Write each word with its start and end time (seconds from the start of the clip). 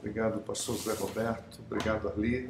Obrigado, 0.00 0.40
pastor 0.40 0.78
José 0.78 0.94
Roberto. 0.94 1.60
Obrigado, 1.66 2.08
Arli. 2.08 2.48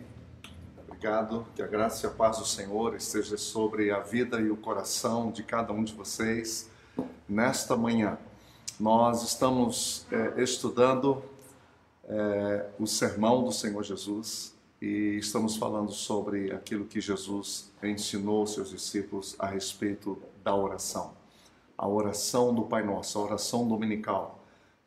Obrigado. 0.86 1.44
Que 1.56 1.60
a 1.60 1.66
graça 1.66 2.06
e 2.06 2.08
a 2.08 2.12
paz 2.12 2.38
do 2.38 2.46
Senhor 2.46 2.94
esteja 2.94 3.36
sobre 3.36 3.90
a 3.90 3.98
vida 3.98 4.40
e 4.40 4.52
o 4.52 4.56
coração 4.56 5.32
de 5.32 5.42
cada 5.42 5.72
um 5.72 5.82
de 5.82 5.92
vocês 5.92 6.70
nesta 7.28 7.76
manhã. 7.76 8.16
Nós 8.78 9.24
estamos 9.24 10.06
é, 10.12 10.40
estudando 10.40 11.24
é, 12.04 12.66
o 12.78 12.86
sermão 12.86 13.42
do 13.42 13.50
Senhor 13.50 13.82
Jesus 13.82 14.54
e 14.80 15.16
estamos 15.18 15.56
falando 15.56 15.90
sobre 15.90 16.52
aquilo 16.52 16.84
que 16.84 17.00
Jesus 17.00 17.72
ensinou 17.82 18.46
seus 18.46 18.70
discípulos 18.70 19.34
a 19.40 19.46
respeito 19.46 20.22
da 20.44 20.54
oração. 20.54 21.14
A 21.76 21.88
oração 21.88 22.54
do 22.54 22.62
Pai 22.62 22.84
Nosso, 22.84 23.18
a 23.18 23.22
oração 23.22 23.66
dominical 23.66 24.39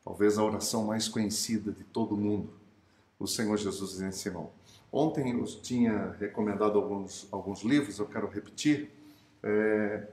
talvez 0.03 0.37
a 0.37 0.43
oração 0.43 0.85
mais 0.85 1.07
conhecida 1.07 1.71
de 1.71 1.83
todo 1.83 2.17
mundo, 2.17 2.53
o 3.19 3.27
Senhor 3.27 3.57
Jesus 3.57 4.01
ensinou. 4.01 4.53
Ontem 4.91 5.31
eu 5.31 5.43
tinha 5.45 6.15
recomendado 6.19 6.77
alguns, 6.77 7.27
alguns 7.31 7.63
livros, 7.63 7.97
eu 7.97 8.05
quero 8.05 8.27
repetir, 8.27 8.91
é, 9.41 10.07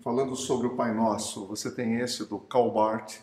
falando 0.00 0.34
sobre 0.34 0.66
o 0.66 0.74
Pai 0.74 0.92
Nosso. 0.94 1.46
Você 1.46 1.70
tem 1.70 2.00
esse 2.00 2.24
do 2.24 2.38
Calbart, 2.38 3.18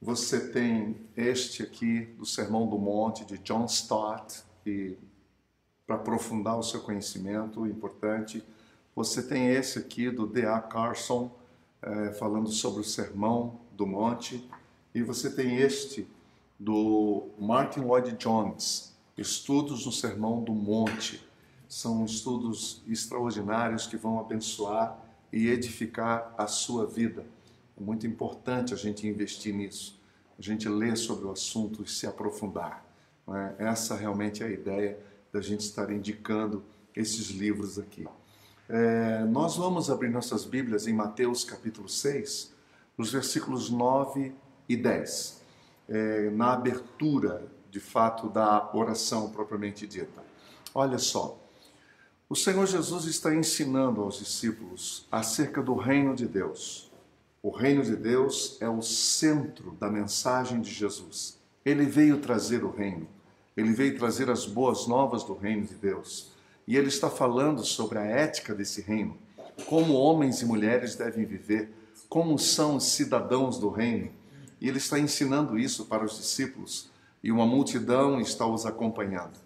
você 0.00 0.48
tem 0.48 0.96
este 1.16 1.62
aqui 1.62 2.06
do 2.16 2.24
Sermão 2.24 2.66
do 2.66 2.78
Monte, 2.78 3.24
de 3.24 3.36
John 3.38 3.66
Stott, 3.66 4.42
e 4.64 4.96
para 5.86 5.96
aprofundar 5.96 6.58
o 6.58 6.62
seu 6.62 6.80
conhecimento, 6.80 7.66
importante. 7.66 8.42
Você 8.94 9.22
tem 9.22 9.48
esse 9.48 9.78
aqui 9.78 10.10
do 10.10 10.26
D.A. 10.26 10.60
Carson, 10.60 11.30
é, 11.82 12.12
falando 12.12 12.48
sobre 12.48 12.80
o 12.80 12.84
Sermão 12.84 13.60
do 13.72 13.86
Monte. 13.86 14.48
E 14.92 15.02
você 15.02 15.30
tem 15.30 15.56
este 15.58 16.06
do 16.58 17.28
Martin 17.38 17.80
Lloyd 17.80 18.16
Jones, 18.16 18.92
Estudos 19.16 19.86
no 19.86 19.92
Sermão 19.92 20.42
do 20.42 20.52
Monte. 20.52 21.24
São 21.68 22.04
estudos 22.04 22.82
extraordinários 22.88 23.86
que 23.86 23.96
vão 23.96 24.18
abençoar 24.18 24.98
e 25.32 25.46
edificar 25.46 26.34
a 26.36 26.48
sua 26.48 26.86
vida. 26.86 27.24
É 27.80 27.82
muito 27.82 28.04
importante 28.04 28.74
a 28.74 28.76
gente 28.76 29.06
investir 29.06 29.54
nisso, 29.54 30.00
a 30.36 30.42
gente 30.42 30.68
ler 30.68 30.96
sobre 30.96 31.26
o 31.26 31.30
assunto 31.30 31.84
e 31.84 31.88
se 31.88 32.06
aprofundar. 32.06 32.84
É? 33.58 33.66
Essa 33.66 33.94
realmente 33.94 34.42
é 34.42 34.46
a 34.46 34.50
ideia 34.50 34.98
da 35.32 35.40
gente 35.40 35.60
estar 35.60 35.88
indicando 35.92 36.64
esses 36.96 37.28
livros 37.28 37.78
aqui. 37.78 38.08
É, 38.68 39.24
nós 39.26 39.56
vamos 39.56 39.88
abrir 39.88 40.10
nossas 40.10 40.44
Bíblias 40.44 40.88
em 40.88 40.92
Mateus 40.92 41.44
capítulo 41.44 41.88
6, 41.88 42.52
nos 42.98 43.12
versículos 43.12 43.70
9 43.70 44.32
e 44.70 44.76
10, 44.76 45.42
é, 45.88 46.30
na 46.30 46.52
abertura, 46.52 47.44
de 47.72 47.80
fato, 47.80 48.28
da 48.28 48.70
oração 48.72 49.28
propriamente 49.28 49.84
dita. 49.84 50.22
Olha 50.72 50.96
só, 50.96 51.36
o 52.28 52.36
Senhor 52.36 52.64
Jesus 52.68 53.06
está 53.06 53.34
ensinando 53.34 54.00
aos 54.00 54.20
discípulos 54.20 55.08
acerca 55.10 55.60
do 55.60 55.74
reino 55.74 56.14
de 56.14 56.24
Deus. 56.24 56.88
O 57.42 57.50
reino 57.50 57.82
de 57.82 57.96
Deus 57.96 58.58
é 58.60 58.68
o 58.68 58.80
centro 58.80 59.72
da 59.72 59.90
mensagem 59.90 60.60
de 60.60 60.70
Jesus. 60.70 61.36
Ele 61.64 61.84
veio 61.86 62.18
trazer 62.18 62.62
o 62.62 62.70
reino, 62.70 63.08
ele 63.56 63.72
veio 63.72 63.98
trazer 63.98 64.30
as 64.30 64.46
boas 64.46 64.86
novas 64.86 65.24
do 65.24 65.34
reino 65.34 65.66
de 65.66 65.74
Deus. 65.74 66.30
E 66.64 66.76
ele 66.76 66.86
está 66.86 67.10
falando 67.10 67.64
sobre 67.64 67.98
a 67.98 68.04
ética 68.04 68.54
desse 68.54 68.82
reino, 68.82 69.18
como 69.66 69.94
homens 69.94 70.40
e 70.42 70.46
mulheres 70.46 70.94
devem 70.94 71.24
viver, 71.24 71.72
como 72.08 72.38
são 72.38 72.76
os 72.76 72.84
cidadãos 72.84 73.58
do 73.58 73.68
reino, 73.68 74.12
e 74.60 74.68
ele 74.68 74.78
está 74.78 74.98
ensinando 74.98 75.58
isso 75.58 75.86
para 75.86 76.04
os 76.04 76.16
discípulos 76.16 76.90
e 77.22 77.32
uma 77.32 77.46
multidão 77.46 78.20
está 78.20 78.46
os 78.46 78.66
acompanhando. 78.66 79.38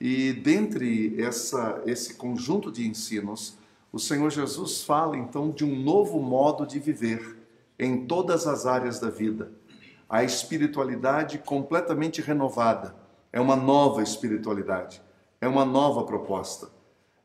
E 0.00 0.32
dentre 0.32 1.20
essa, 1.20 1.82
esse 1.86 2.14
conjunto 2.14 2.70
de 2.70 2.86
ensinos, 2.86 3.56
o 3.92 3.98
Senhor 3.98 4.30
Jesus 4.30 4.82
fala 4.82 5.16
então 5.16 5.50
de 5.50 5.64
um 5.64 5.80
novo 5.80 6.20
modo 6.20 6.66
de 6.66 6.78
viver 6.78 7.38
em 7.78 8.06
todas 8.06 8.46
as 8.46 8.66
áreas 8.66 8.98
da 8.98 9.10
vida. 9.10 9.52
A 10.08 10.22
espiritualidade 10.24 11.38
completamente 11.38 12.20
renovada. 12.20 12.94
É 13.32 13.40
uma 13.40 13.56
nova 13.56 14.02
espiritualidade, 14.02 15.02
é 15.40 15.48
uma 15.48 15.64
nova 15.64 16.04
proposta. 16.04 16.68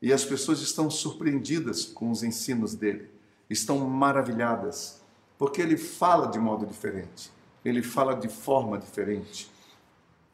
E 0.02 0.12
as 0.12 0.24
pessoas 0.24 0.60
estão 0.60 0.90
surpreendidas 0.90 1.84
com 1.84 2.10
os 2.10 2.22
ensinos 2.24 2.74
dele, 2.74 3.10
estão 3.48 3.78
maravilhadas 3.78 4.99
porque 5.40 5.62
ele 5.62 5.78
fala 5.78 6.26
de 6.26 6.38
modo 6.38 6.66
diferente, 6.66 7.32
ele 7.64 7.82
fala 7.82 8.14
de 8.14 8.28
forma 8.28 8.76
diferente, 8.76 9.50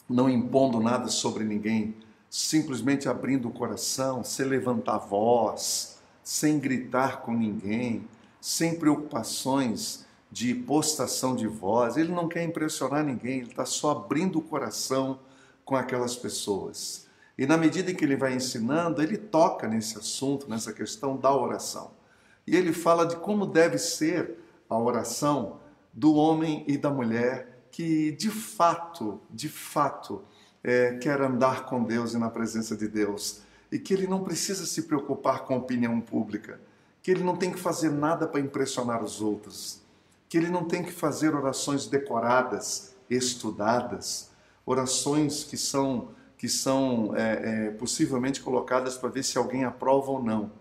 não 0.08 0.28
impondo 0.28 0.80
nada 0.80 1.06
sobre 1.06 1.44
ninguém, 1.44 1.94
simplesmente 2.28 3.08
abrindo 3.08 3.46
o 3.46 3.52
coração, 3.52 4.24
sem 4.24 4.46
levantar 4.46 4.98
voz, 4.98 6.00
sem 6.24 6.58
gritar 6.58 7.22
com 7.22 7.32
ninguém, 7.32 8.04
sem 8.40 8.80
preocupações 8.80 10.04
de 10.28 10.52
postação 10.52 11.36
de 11.36 11.46
voz. 11.46 11.96
Ele 11.96 12.10
não 12.10 12.26
quer 12.26 12.42
impressionar 12.42 13.04
ninguém, 13.04 13.38
ele 13.38 13.50
está 13.50 13.64
só 13.64 13.92
abrindo 13.92 14.40
o 14.40 14.42
coração 14.42 15.20
com 15.64 15.76
aquelas 15.76 16.16
pessoas. 16.16 17.06
E 17.38 17.46
na 17.46 17.56
medida 17.56 17.92
em 17.92 17.94
que 17.94 18.04
ele 18.04 18.16
vai 18.16 18.34
ensinando, 18.34 19.00
ele 19.00 19.16
toca 19.16 19.68
nesse 19.68 19.96
assunto, 19.96 20.50
nessa 20.50 20.72
questão 20.72 21.16
da 21.16 21.32
oração. 21.32 21.92
E 22.44 22.56
ele 22.56 22.72
fala 22.72 23.06
de 23.06 23.14
como 23.14 23.46
deve 23.46 23.78
ser 23.78 24.44
a 24.68 24.78
oração 24.78 25.60
do 25.92 26.14
homem 26.14 26.64
e 26.66 26.76
da 26.76 26.90
mulher 26.90 27.56
que 27.76 28.12
de 28.12 28.30
fato, 28.30 29.20
de 29.30 29.50
fato, 29.50 30.22
é, 30.64 30.94
quer 30.94 31.20
andar 31.20 31.66
com 31.66 31.84
Deus 31.84 32.14
e 32.14 32.18
na 32.18 32.30
presença 32.30 32.74
de 32.74 32.88
Deus. 32.88 33.42
E 33.70 33.78
que 33.78 33.92
ele 33.92 34.06
não 34.06 34.24
precisa 34.24 34.64
se 34.64 34.82
preocupar 34.82 35.44
com 35.44 35.54
a 35.54 35.58
opinião 35.58 36.00
pública, 36.00 36.58
que 37.02 37.10
ele 37.10 37.22
não 37.22 37.36
tem 37.36 37.52
que 37.52 37.58
fazer 37.58 37.90
nada 37.90 38.26
para 38.26 38.40
impressionar 38.40 39.02
os 39.02 39.20
outros, 39.20 39.82
que 40.28 40.38
ele 40.38 40.48
não 40.48 40.64
tem 40.64 40.82
que 40.82 40.92
fazer 40.92 41.34
orações 41.34 41.86
decoradas, 41.86 42.94
estudadas, 43.10 44.30
orações 44.64 45.44
que 45.44 45.56
são 45.56 46.08
que 46.38 46.50
são 46.50 47.14
é, 47.16 47.66
é, 47.66 47.70
possivelmente 47.70 48.42
colocadas 48.42 48.98
para 48.98 49.08
ver 49.08 49.24
se 49.24 49.38
alguém 49.38 49.64
aprova 49.64 50.10
ou 50.10 50.22
não. 50.22 50.52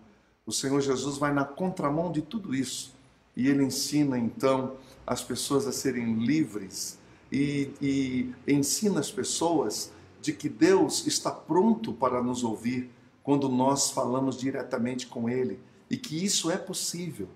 O 0.46 0.52
Senhor 0.52 0.80
Jesus 0.80 1.18
vai 1.18 1.34
na 1.34 1.44
contramão 1.44 2.10
de 2.10 2.22
tudo 2.22 2.54
isso 2.54 2.95
e 3.36 3.48
ele 3.48 3.64
ensina 3.64 4.18
então 4.18 4.76
as 5.06 5.22
pessoas 5.22 5.66
a 5.66 5.72
serem 5.72 6.14
livres 6.14 6.98
e, 7.30 7.70
e 7.80 8.34
ensina 8.52 9.00
as 9.00 9.10
pessoas 9.10 9.92
de 10.20 10.32
que 10.32 10.48
Deus 10.48 11.06
está 11.06 11.30
pronto 11.30 11.92
para 11.92 12.22
nos 12.22 12.42
ouvir 12.42 12.90
quando 13.22 13.48
nós 13.48 13.90
falamos 13.90 14.36
diretamente 14.36 15.06
com 15.06 15.28
Ele 15.28 15.60
e 15.90 15.96
que 15.96 16.24
isso 16.24 16.50
é 16.50 16.56
possível, 16.56 17.28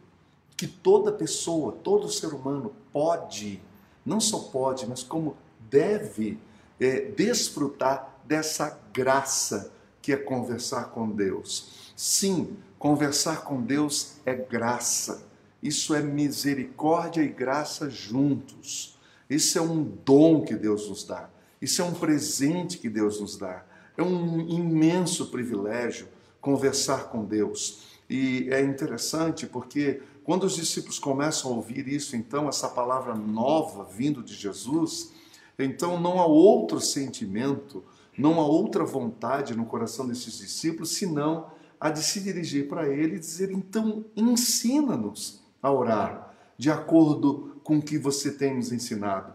que 0.57 0.67
toda 0.67 1.13
pessoa, 1.13 1.73
todo 1.85 2.09
ser 2.09 2.35
humano 2.35 2.73
pode, 2.93 3.61
não 4.05 4.21
só 4.21 4.39
pode, 4.39 4.87
mas 4.87 5.03
como 5.03 5.37
deve 5.71 6.39
é, 6.81 7.01
desfrutar 7.11 8.21
dessa 8.25 8.79
graça 8.93 9.73
que 10.03 10.13
é 10.13 10.17
conversar 10.17 10.87
com 10.87 11.09
Deus. 11.11 11.93
Sim, 11.95 12.57
conversar 12.79 13.43
com 13.43 13.61
Deus 13.61 14.15
é 14.25 14.35
graça. 14.35 15.30
Isso 15.63 15.95
é 15.95 16.01
misericórdia 16.01 17.23
e 17.23 17.29
graça 17.29 17.91
juntos. 17.91 18.99
Isso 19.29 19.59
é 19.59 19.63
um 19.63 19.85
dom 20.05 20.43
que 20.43 20.55
Deus 20.55 20.89
nos 20.89 21.05
dá. 21.05 21.29
Isso 21.61 21.83
é 21.83 21.85
um 21.85 21.93
presente 21.93 22.79
que 22.79 22.89
Deus 22.89 23.21
nos 23.21 23.37
dá. 23.37 23.65
É 23.97 24.03
um 24.03 24.41
imenso 24.49 25.27
privilégio 25.27 26.09
conversar 26.41 27.11
com 27.11 27.25
Deus. 27.25 27.83
E 28.09 28.49
é 28.51 28.63
interessante 28.63 29.47
porque 29.47 30.03
quando 30.25 30.45
os 30.45 30.57
discípulos 30.57 30.99
começam 30.99 31.53
a 31.53 31.55
ouvir 31.55 31.87
isso, 31.87 32.17
então, 32.17 32.49
essa 32.49 32.69
palavra 32.69 33.15
nova 33.15 33.85
vindo 33.85 34.23
de 34.23 34.35
Jesus, 34.35 35.13
então 35.59 36.01
não 36.01 36.19
há 36.19 36.27
outro 36.27 36.81
sentimento, 36.81 37.85
não 38.17 38.41
há 38.41 38.47
outra 38.47 38.85
vontade 38.85 39.57
no 39.57 39.67
coração 39.67 40.07
desses 40.07 40.39
discípulos 40.39 40.97
senão 40.97 41.51
a 41.79 41.91
de 41.91 42.03
se 42.03 42.21
dirigir 42.21 42.69
para 42.69 42.89
ele 42.89 43.17
e 43.17 43.19
dizer: 43.19 43.51
então, 43.51 44.05
ensina-nos 44.17 45.40
a 45.63 45.73
orar, 45.73 46.35
de 46.57 46.71
acordo 46.71 47.61
com 47.63 47.79
o 47.79 47.83
que 47.83 47.99
você 47.99 48.33
tem 48.33 48.57
nos 48.57 48.73
ensinado. 48.73 49.33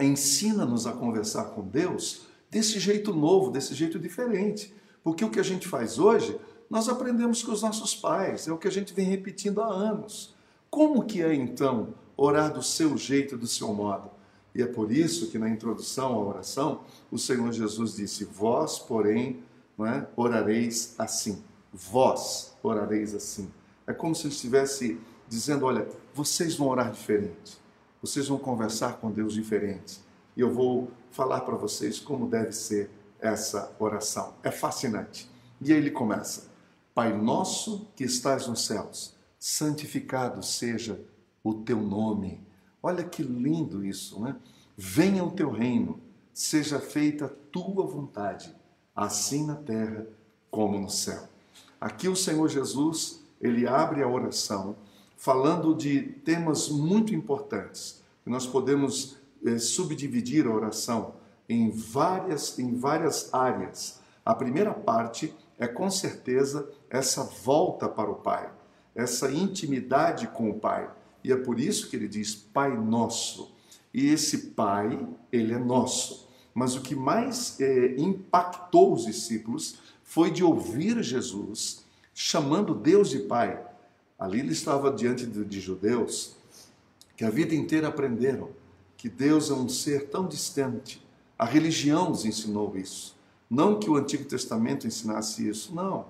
Ensina-nos 0.00 0.86
a 0.86 0.92
conversar 0.92 1.46
com 1.46 1.62
Deus 1.62 2.26
desse 2.50 2.78
jeito 2.78 3.12
novo, 3.12 3.50
desse 3.50 3.74
jeito 3.74 3.98
diferente. 3.98 4.74
Porque 5.02 5.24
o 5.24 5.30
que 5.30 5.40
a 5.40 5.44
gente 5.44 5.66
faz 5.66 5.98
hoje, 5.98 6.38
nós 6.68 6.88
aprendemos 6.88 7.42
com 7.42 7.52
os 7.52 7.62
nossos 7.62 7.94
pais, 7.94 8.46
é 8.46 8.52
o 8.52 8.58
que 8.58 8.68
a 8.68 8.70
gente 8.70 8.92
vem 8.92 9.06
repetindo 9.06 9.60
há 9.60 9.66
anos. 9.66 10.34
Como 10.70 11.04
que 11.04 11.22
é 11.22 11.34
então 11.34 11.94
orar 12.16 12.52
do 12.52 12.62
seu 12.62 12.96
jeito, 12.96 13.36
do 13.36 13.46
seu 13.46 13.72
modo? 13.72 14.10
E 14.54 14.62
é 14.62 14.66
por 14.66 14.90
isso 14.90 15.30
que 15.30 15.38
na 15.38 15.48
introdução 15.48 16.14
à 16.14 16.18
oração, 16.18 16.82
o 17.10 17.18
Senhor 17.18 17.50
Jesus 17.52 17.94
disse: 17.94 18.24
Vós, 18.24 18.78
porém, 18.78 19.42
é, 19.80 20.06
orareis 20.16 20.94
assim. 20.98 21.42
Vós 21.72 22.56
orareis 22.62 23.14
assim. 23.14 23.50
É 23.86 23.92
como 23.92 24.14
se 24.14 24.26
ele 24.26 24.34
estivesse 24.34 24.98
dizendo: 25.28 25.66
olha, 25.66 25.88
vocês 26.14 26.56
vão 26.56 26.68
orar 26.68 26.90
diferente, 26.90 27.58
vocês 28.00 28.28
vão 28.28 28.38
conversar 28.38 28.98
com 28.98 29.10
Deus 29.10 29.34
diferente. 29.34 30.00
e 30.36 30.40
eu 30.40 30.52
vou 30.52 30.88
falar 31.10 31.40
para 31.40 31.56
vocês 31.56 31.98
como 31.98 32.28
deve 32.28 32.52
ser 32.52 32.90
essa 33.20 33.74
oração. 33.78 34.34
É 34.42 34.50
fascinante. 34.50 35.28
E 35.60 35.72
aí 35.72 35.78
ele 35.78 35.90
começa: 35.90 36.48
Pai 36.94 37.16
nosso 37.16 37.86
que 37.94 38.04
estás 38.04 38.46
nos 38.46 38.66
céus, 38.66 39.14
santificado 39.38 40.42
seja 40.42 41.00
o 41.42 41.54
teu 41.54 41.80
nome. 41.80 42.40
Olha 42.82 43.04
que 43.04 43.22
lindo 43.22 43.84
isso, 43.84 44.20
né? 44.20 44.36
Venha 44.76 45.24
o 45.24 45.32
teu 45.32 45.50
reino, 45.50 46.00
seja 46.32 46.78
feita 46.78 47.24
a 47.24 47.28
tua 47.28 47.84
vontade, 47.84 48.54
assim 48.94 49.44
na 49.44 49.56
terra 49.56 50.06
como 50.50 50.78
no 50.78 50.88
céu. 50.88 51.28
Aqui 51.80 52.08
o 52.08 52.16
Senhor 52.16 52.48
Jesus, 52.48 53.24
ele 53.40 53.66
abre 53.66 54.02
a 54.02 54.08
oração 54.08 54.76
falando 55.18 55.74
de 55.74 56.00
temas 56.24 56.68
muito 56.68 57.12
importantes. 57.12 58.00
Nós 58.24 58.46
podemos 58.46 59.18
eh, 59.44 59.58
subdividir 59.58 60.46
a 60.46 60.54
oração 60.54 61.14
em 61.48 61.70
várias, 61.70 62.56
em 62.58 62.76
várias 62.76 63.34
áreas. 63.34 64.00
A 64.24 64.32
primeira 64.32 64.72
parte 64.72 65.34
é 65.58 65.66
com 65.66 65.90
certeza 65.90 66.70
essa 66.88 67.24
volta 67.24 67.88
para 67.88 68.08
o 68.08 68.14
Pai, 68.14 68.48
essa 68.94 69.30
intimidade 69.30 70.28
com 70.28 70.50
o 70.50 70.60
Pai. 70.60 70.88
E 71.24 71.32
é 71.32 71.36
por 71.36 71.58
isso 71.58 71.90
que 71.90 71.96
ele 71.96 72.06
diz 72.06 72.36
Pai 72.36 72.76
Nosso. 72.76 73.52
E 73.92 74.08
esse 74.10 74.50
Pai, 74.50 75.04
ele 75.32 75.52
é 75.52 75.58
nosso. 75.58 76.28
Mas 76.54 76.76
o 76.76 76.80
que 76.80 76.94
mais 76.94 77.60
é, 77.60 77.96
impactou 77.96 78.92
os 78.92 79.04
discípulos 79.04 79.78
foi 80.04 80.30
de 80.30 80.44
ouvir 80.44 81.02
Jesus 81.02 81.84
chamando 82.14 82.74
Deus 82.74 83.10
de 83.10 83.20
Pai. 83.20 83.67
Ali 84.18 84.40
ele 84.40 84.52
estava 84.52 84.90
diante 84.90 85.26
de, 85.26 85.44
de 85.44 85.60
judeus 85.60 86.36
que 87.16 87.24
a 87.24 87.30
vida 87.30 87.54
inteira 87.54 87.88
aprenderam 87.88 88.50
que 88.96 89.08
Deus 89.08 89.50
é 89.50 89.54
um 89.54 89.68
ser 89.68 90.08
tão 90.08 90.26
distante. 90.26 91.00
A 91.38 91.44
religião 91.44 92.08
nos 92.08 92.24
ensinou 92.24 92.76
isso. 92.76 93.16
Não 93.48 93.78
que 93.78 93.88
o 93.88 93.96
Antigo 93.96 94.24
Testamento 94.24 94.86
ensinasse 94.86 95.48
isso, 95.48 95.74
não. 95.74 96.06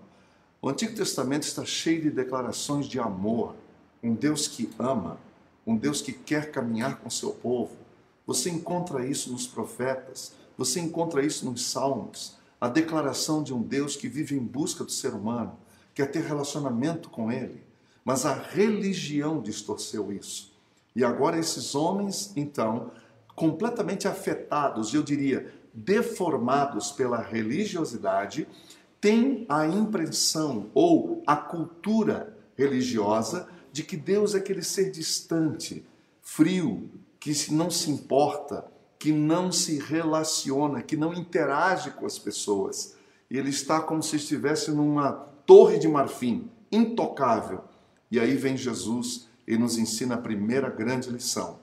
O 0.61 0.69
Antigo 0.69 0.95
Testamento 0.95 1.43
está 1.45 1.65
cheio 1.65 2.03
de 2.03 2.11
declarações 2.11 2.87
de 2.87 2.99
amor, 2.99 3.55
um 4.03 4.15
Deus 4.15 4.49
que 4.49 4.71
ama, 4.79 5.21
um 5.67 5.77
Deus 5.77 6.01
que 6.01 6.13
quer 6.13 6.51
caminhar 6.51 6.99
com 6.99 7.11
seu 7.11 7.31
povo. 7.31 7.77
Você 8.27 8.51
encontra 8.51 9.07
isso 9.07 9.31
nos 9.31 9.47
profetas, 9.47 10.33
você 10.57 10.81
encontra 10.81 11.25
isso 11.25 11.45
nos 11.45 11.71
salmos, 11.71 12.37
a 12.61 12.69
declaração 12.69 13.43
de 13.43 13.55
um 13.55 13.63
Deus 13.63 13.95
que 13.97 14.09
vive 14.09 14.35
em 14.35 14.43
busca 14.43 14.83
do 14.83 14.91
ser 14.91 15.15
humano, 15.15 15.57
quer 15.95 16.11
ter 16.11 16.25
relacionamento 16.25 17.09
com 17.09 17.31
ele. 17.31 17.68
Mas 18.09 18.25
a 18.25 18.33
religião 18.33 19.43
distorceu 19.43 20.11
isso. 20.11 20.51
E 20.97 21.05
agora 21.05 21.39
esses 21.39 21.75
homens, 21.75 22.33
então, 22.35 22.91
completamente 23.37 24.09
afetados, 24.09 24.95
eu 24.95 25.03
diria, 25.03 25.53
deformados 25.75 26.91
pela 26.91 27.21
religiosidade, 27.21 28.49
têm 28.99 29.45
a 29.47 29.67
impressão 29.67 30.71
ou 30.73 31.23
a 31.27 31.37
cultura 31.37 32.35
religiosa 32.57 33.47
de 33.71 33.83
que 33.83 33.95
Deus 33.95 34.35
é 34.35 34.39
aquele 34.39 34.63
ser 34.63 34.91
distante, 34.91 35.85
frio, 36.23 36.89
que 37.21 37.53
não 37.53 37.71
se 37.71 37.91
importa, 37.91 38.65
que 38.99 39.13
não 39.13 39.53
se 39.53 39.79
relaciona, 39.79 40.81
que 40.81 40.97
não 40.97 41.13
interage 41.13 41.91
com 41.91 42.07
as 42.07 42.19
pessoas. 42.19 42.97
Ele 43.31 43.51
está 43.51 43.83
como 43.83 44.03
se 44.03 44.17
estivesse 44.17 44.71
numa 44.71 45.13
torre 45.45 45.79
de 45.79 45.87
marfim, 45.87 46.51
intocável. 46.73 47.69
E 48.11 48.19
aí 48.19 48.37
vem 48.37 48.57
Jesus 48.57 49.29
e 49.47 49.57
nos 49.57 49.79
ensina 49.79 50.15
a 50.15 50.19
primeira 50.19 50.71
grande 50.71 51.11
lição: 51.11 51.59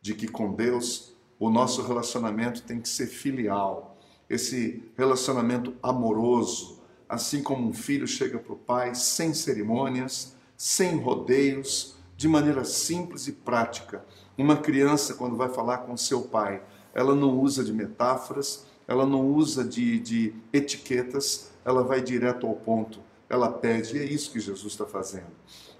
de 0.00 0.14
que 0.14 0.28
com 0.28 0.52
Deus 0.52 1.14
o 1.38 1.50
nosso 1.50 1.82
relacionamento 1.82 2.62
tem 2.62 2.80
que 2.80 2.88
ser 2.88 3.06
filial, 3.06 3.96
esse 4.28 4.82
relacionamento 4.96 5.74
amoroso, 5.82 6.80
assim 7.08 7.42
como 7.42 7.66
um 7.66 7.72
filho 7.72 8.06
chega 8.06 8.38
para 8.38 8.52
o 8.52 8.58
pai 8.58 8.94
sem 8.94 9.32
cerimônias, 9.32 10.36
sem 10.56 10.96
rodeios, 10.96 11.96
de 12.16 12.26
maneira 12.26 12.64
simples 12.64 13.28
e 13.28 13.32
prática. 13.32 14.04
Uma 14.36 14.56
criança, 14.56 15.14
quando 15.14 15.36
vai 15.36 15.48
falar 15.48 15.78
com 15.78 15.96
seu 15.96 16.22
pai, 16.22 16.60
ela 16.92 17.14
não 17.14 17.38
usa 17.38 17.62
de 17.62 17.72
metáforas, 17.72 18.66
ela 18.88 19.06
não 19.06 19.24
usa 19.24 19.64
de, 19.64 20.00
de 20.00 20.34
etiquetas, 20.52 21.52
ela 21.64 21.84
vai 21.84 22.02
direto 22.02 22.46
ao 22.46 22.54
ponto, 22.54 23.00
ela 23.28 23.50
pede, 23.50 23.96
e 23.96 24.00
é 24.00 24.04
isso 24.04 24.30
que 24.30 24.40
Jesus 24.40 24.72
está 24.72 24.86
fazendo. 24.86 25.30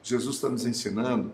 Jesus 0.03 0.37
está 0.37 0.49
nos 0.49 0.67
ensinando 0.67 1.33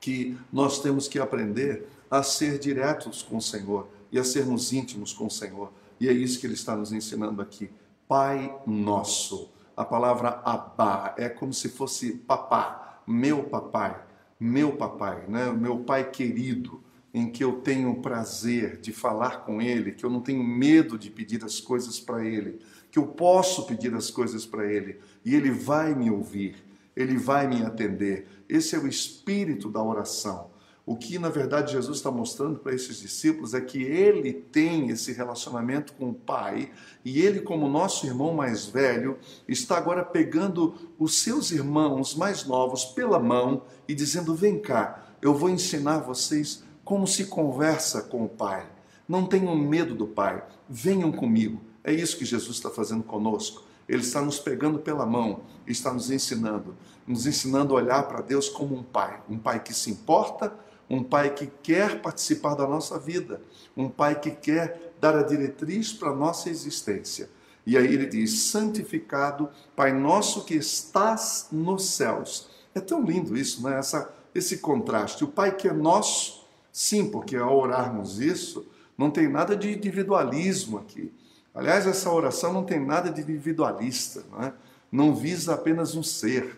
que 0.00 0.36
nós 0.52 0.80
temos 0.80 1.08
que 1.08 1.18
aprender 1.18 1.88
a 2.10 2.22
ser 2.22 2.58
diretos 2.58 3.22
com 3.22 3.38
o 3.38 3.42
Senhor 3.42 3.88
e 4.12 4.18
a 4.18 4.24
sermos 4.24 4.72
íntimos 4.72 5.12
com 5.12 5.26
o 5.26 5.30
Senhor. 5.30 5.72
E 5.98 6.08
é 6.08 6.12
isso 6.12 6.38
que 6.38 6.46
ele 6.46 6.54
está 6.54 6.76
nos 6.76 6.92
ensinando 6.92 7.42
aqui. 7.42 7.70
Pai 8.06 8.54
nosso. 8.66 9.50
A 9.76 9.84
palavra 9.84 10.40
Abá 10.44 11.14
é 11.18 11.28
como 11.28 11.52
se 11.52 11.68
fosse 11.68 12.12
papá, 12.12 13.02
meu 13.06 13.44
papai, 13.44 14.00
meu 14.40 14.76
papai, 14.76 15.26
né? 15.28 15.52
meu 15.52 15.80
pai 15.80 16.10
querido, 16.10 16.82
em 17.12 17.30
que 17.30 17.42
eu 17.44 17.60
tenho 17.60 18.00
prazer 18.00 18.78
de 18.78 18.92
falar 18.92 19.44
com 19.44 19.60
ele, 19.60 19.92
que 19.92 20.04
eu 20.04 20.10
não 20.10 20.20
tenho 20.20 20.42
medo 20.42 20.98
de 20.98 21.10
pedir 21.10 21.44
as 21.44 21.60
coisas 21.60 21.98
para 21.98 22.24
ele, 22.24 22.58
que 22.90 22.98
eu 22.98 23.06
posso 23.06 23.66
pedir 23.66 23.94
as 23.94 24.10
coisas 24.10 24.46
para 24.46 24.70
ele 24.70 24.98
e 25.24 25.34
ele 25.34 25.50
vai 25.50 25.94
me 25.94 26.10
ouvir 26.10 26.66
ele 26.96 27.18
vai 27.18 27.46
me 27.46 27.62
atender. 27.62 28.26
Esse 28.48 28.74
é 28.74 28.78
o 28.78 28.88
espírito 28.88 29.68
da 29.68 29.82
oração. 29.82 30.56
O 30.86 30.96
que, 30.96 31.18
na 31.18 31.28
verdade, 31.28 31.72
Jesus 31.72 31.98
está 31.98 32.12
mostrando 32.12 32.60
para 32.60 32.72
esses 32.72 33.00
discípulos 33.00 33.54
é 33.54 33.60
que 33.60 33.82
ele 33.82 34.32
tem 34.32 34.88
esse 34.88 35.12
relacionamento 35.12 35.92
com 35.94 36.10
o 36.10 36.14
Pai 36.14 36.70
e 37.04 37.20
ele, 37.20 37.40
como 37.40 37.68
nosso 37.68 38.06
irmão 38.06 38.32
mais 38.32 38.66
velho, 38.66 39.18
está 39.48 39.76
agora 39.76 40.04
pegando 40.04 40.74
os 40.96 41.18
seus 41.18 41.50
irmãos 41.50 42.14
mais 42.14 42.44
novos 42.44 42.84
pela 42.84 43.18
mão 43.18 43.64
e 43.88 43.94
dizendo: 43.94 44.34
Vem 44.34 44.60
cá, 44.60 45.04
eu 45.20 45.34
vou 45.34 45.50
ensinar 45.50 45.98
vocês 45.98 46.62
como 46.84 47.04
se 47.04 47.26
conversa 47.26 48.02
com 48.02 48.24
o 48.24 48.28
Pai. 48.28 48.64
Não 49.08 49.26
tenham 49.26 49.56
medo 49.56 49.92
do 49.92 50.06
Pai, 50.06 50.44
venham 50.68 51.10
comigo. 51.10 51.60
É 51.86 51.92
isso 51.92 52.18
que 52.18 52.24
Jesus 52.24 52.56
está 52.56 52.68
fazendo 52.68 53.04
conosco. 53.04 53.62
Ele 53.88 54.02
está 54.02 54.20
nos 54.20 54.40
pegando 54.40 54.80
pela 54.80 55.06
mão, 55.06 55.42
está 55.64 55.92
nos 55.92 56.10
ensinando, 56.10 56.76
nos 57.06 57.26
ensinando 57.26 57.72
a 57.72 57.76
olhar 57.76 58.02
para 58.08 58.20
Deus 58.20 58.48
como 58.48 58.74
um 58.74 58.82
pai, 58.82 59.22
um 59.30 59.38
pai 59.38 59.62
que 59.62 59.72
se 59.72 59.88
importa, 59.88 60.52
um 60.90 61.04
pai 61.04 61.32
que 61.32 61.46
quer 61.62 62.02
participar 62.02 62.56
da 62.56 62.66
nossa 62.66 62.98
vida, 62.98 63.40
um 63.76 63.88
pai 63.88 64.18
que 64.18 64.32
quer 64.32 64.94
dar 65.00 65.16
a 65.16 65.22
diretriz 65.22 65.92
para 65.92 66.10
a 66.10 66.16
nossa 66.16 66.50
existência. 66.50 67.30
E 67.64 67.76
aí 67.76 67.86
ele 67.86 68.06
diz: 68.06 68.36
santificado, 68.50 69.48
Pai 69.76 69.92
nosso 69.92 70.44
que 70.44 70.54
estás 70.54 71.46
nos 71.52 71.90
céus. 71.90 72.48
É 72.74 72.80
tão 72.80 73.04
lindo 73.04 73.36
isso, 73.36 73.62
né? 73.62 73.78
Essa, 73.78 74.12
esse 74.34 74.58
contraste. 74.58 75.22
O 75.22 75.28
Pai 75.28 75.54
que 75.54 75.68
é 75.68 75.72
nosso, 75.72 76.44
sim, 76.72 77.08
porque 77.08 77.36
ao 77.36 77.56
orarmos 77.56 78.20
isso, 78.20 78.66
não 78.98 79.08
tem 79.08 79.28
nada 79.28 79.56
de 79.56 79.72
individualismo 79.72 80.78
aqui. 80.78 81.12
Aliás, 81.56 81.86
essa 81.86 82.12
oração 82.12 82.52
não 82.52 82.64
tem 82.64 82.78
nada 82.78 83.10
de 83.10 83.22
individualista, 83.22 84.22
não, 84.30 84.42
é? 84.42 84.52
não 84.92 85.14
visa 85.14 85.54
apenas 85.54 85.94
um 85.94 86.02
ser. 86.02 86.54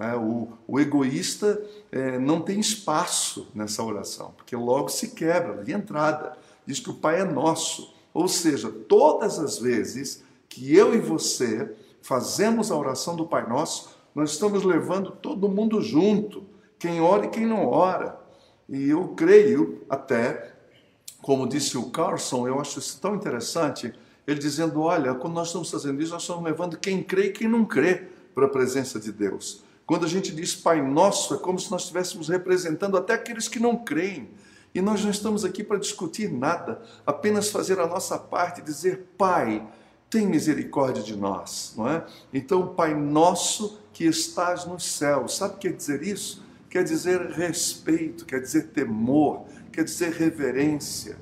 É? 0.00 0.16
O, 0.16 0.48
o, 0.66 0.80
egoísta 0.80 1.62
é, 1.92 2.18
não 2.18 2.40
tem 2.40 2.58
espaço 2.58 3.48
nessa 3.54 3.82
oração, 3.82 4.32
porque 4.34 4.56
logo 4.56 4.88
se 4.88 5.08
quebra 5.08 5.62
de 5.62 5.72
entrada. 5.72 6.36
Diz 6.66 6.80
que 6.80 6.88
o 6.88 6.94
Pai 6.94 7.20
é 7.20 7.24
nosso. 7.24 7.94
Ou 8.14 8.26
seja, 8.26 8.70
todas 8.70 9.38
as 9.38 9.58
vezes 9.58 10.24
que 10.48 10.74
eu 10.74 10.94
e 10.94 10.98
você 10.98 11.74
fazemos 12.00 12.70
a 12.70 12.76
oração 12.76 13.14
do 13.14 13.26
Pai 13.26 13.46
Nosso, 13.46 13.90
nós 14.14 14.30
estamos 14.30 14.64
levando 14.64 15.10
todo 15.10 15.48
mundo 15.48 15.82
junto, 15.82 16.42
quem 16.78 17.02
ora 17.02 17.26
e 17.26 17.30
quem 17.30 17.44
não 17.44 17.66
ora. 17.66 18.18
E 18.66 18.88
eu 18.88 19.08
creio 19.08 19.82
até, 19.90 20.54
como 21.20 21.46
disse 21.46 21.76
o 21.76 21.90
Carlson, 21.90 22.48
eu 22.48 22.58
acho 22.58 22.78
isso 22.78 22.98
tão 22.98 23.14
interessante 23.14 23.92
ele 24.28 24.38
dizendo: 24.38 24.82
olha, 24.82 25.14
quando 25.14 25.32
nós 25.32 25.48
estamos 25.48 25.70
fazendo 25.70 26.02
isso, 26.02 26.12
nós 26.12 26.22
estamos 26.22 26.44
levando 26.44 26.76
quem 26.76 27.02
crê 27.02 27.28
e 27.28 27.32
quem 27.32 27.48
não 27.48 27.64
crê 27.64 28.08
para 28.34 28.44
a 28.44 28.48
presença 28.48 29.00
de 29.00 29.10
Deus. 29.10 29.64
Quando 29.86 30.04
a 30.04 30.08
gente 30.08 30.30
diz 30.30 30.54
Pai 30.54 30.82
Nosso, 30.82 31.34
é 31.34 31.38
como 31.38 31.58
se 31.58 31.70
nós 31.70 31.82
estivéssemos 31.82 32.28
representando 32.28 32.98
até 32.98 33.14
aqueles 33.14 33.48
que 33.48 33.58
não 33.58 33.74
creem. 33.74 34.28
E 34.74 34.82
nós 34.82 35.02
não 35.02 35.10
estamos 35.10 35.46
aqui 35.46 35.64
para 35.64 35.78
discutir 35.78 36.30
nada, 36.30 36.82
apenas 37.06 37.48
fazer 37.48 37.80
a 37.80 37.86
nossa 37.86 38.18
parte 38.18 38.60
e 38.60 38.64
dizer: 38.64 39.08
Pai, 39.16 39.66
tem 40.10 40.26
misericórdia 40.26 41.02
de 41.02 41.16
nós, 41.16 41.72
não 41.74 41.88
é? 41.88 42.04
Então, 42.30 42.74
Pai 42.74 42.94
Nosso 42.94 43.80
que 43.94 44.04
estás 44.04 44.66
nos 44.66 44.84
céus, 44.84 45.38
sabe 45.38 45.54
o 45.54 45.56
que 45.56 45.68
quer 45.68 45.74
dizer 45.74 46.02
isso? 46.02 46.44
Quer 46.68 46.84
dizer 46.84 47.30
respeito, 47.30 48.26
quer 48.26 48.40
dizer 48.40 48.68
temor, 48.68 49.46
quer 49.72 49.84
dizer 49.84 50.12
reverência 50.12 51.16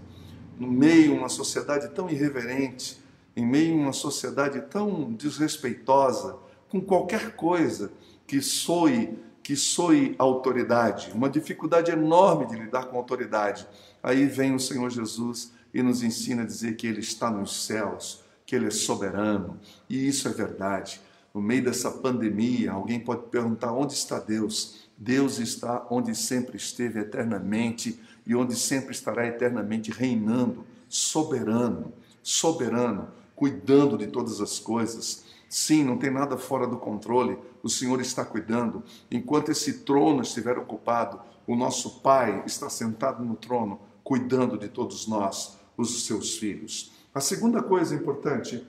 no 0.58 0.68
meio 0.70 1.14
uma 1.14 1.28
sociedade 1.28 1.88
tão 1.90 2.08
irreverente, 2.08 2.98
em 3.36 3.44
meio 3.44 3.74
a 3.74 3.82
uma 3.82 3.92
sociedade 3.92 4.60
tão 4.62 5.12
desrespeitosa, 5.12 6.38
com 6.68 6.80
qualquer 6.80 7.36
coisa 7.36 7.92
que 8.26 8.40
soe, 8.40 9.18
que 9.42 9.54
soe 9.54 10.14
autoridade, 10.18 11.12
uma 11.14 11.28
dificuldade 11.28 11.90
enorme 11.90 12.46
de 12.46 12.56
lidar 12.56 12.86
com 12.86 12.96
autoridade. 12.96 13.66
Aí 14.02 14.26
vem 14.26 14.54
o 14.54 14.60
Senhor 14.60 14.90
Jesus 14.90 15.52
e 15.72 15.82
nos 15.82 16.02
ensina 16.02 16.42
a 16.42 16.46
dizer 16.46 16.76
que 16.76 16.86
Ele 16.86 17.00
está 17.00 17.30
nos 17.30 17.64
céus, 17.66 18.24
que 18.44 18.56
Ele 18.56 18.66
é 18.66 18.70
soberano, 18.70 19.60
e 19.88 20.08
isso 20.08 20.26
é 20.28 20.32
verdade. 20.32 21.00
No 21.34 21.42
meio 21.42 21.62
dessa 21.62 21.90
pandemia, 21.90 22.72
alguém 22.72 22.98
pode 22.98 23.24
perguntar: 23.28 23.72
onde 23.72 23.92
está 23.92 24.18
Deus? 24.18 24.86
Deus 24.96 25.38
está 25.38 25.86
onde 25.90 26.14
sempre 26.14 26.56
esteve 26.56 26.98
eternamente 27.00 28.00
e 28.26 28.34
onde 28.34 28.56
sempre 28.56 28.92
estará 28.92 29.26
eternamente 29.26 29.90
reinando, 29.90 30.64
soberano, 30.88 31.92
soberano, 32.22 33.08
cuidando 33.34 33.96
de 33.96 34.06
todas 34.06 34.40
as 34.40 34.58
coisas. 34.58 35.24
Sim, 35.48 35.84
não 35.84 35.96
tem 35.96 36.10
nada 36.10 36.36
fora 36.36 36.66
do 36.66 36.76
controle, 36.76 37.38
o 37.62 37.68
Senhor 37.68 38.00
está 38.00 38.24
cuidando. 38.24 38.82
Enquanto 39.10 39.50
esse 39.50 39.80
trono 39.80 40.22
estiver 40.22 40.58
ocupado, 40.58 41.20
o 41.46 41.54
nosso 41.54 42.00
Pai 42.00 42.42
está 42.44 42.68
sentado 42.68 43.24
no 43.24 43.36
trono, 43.36 43.78
cuidando 44.02 44.58
de 44.58 44.68
todos 44.68 45.06
nós, 45.06 45.56
os 45.76 46.04
seus 46.06 46.36
filhos. 46.36 46.92
A 47.14 47.20
segunda 47.20 47.62
coisa 47.62 47.94
importante 47.94 48.66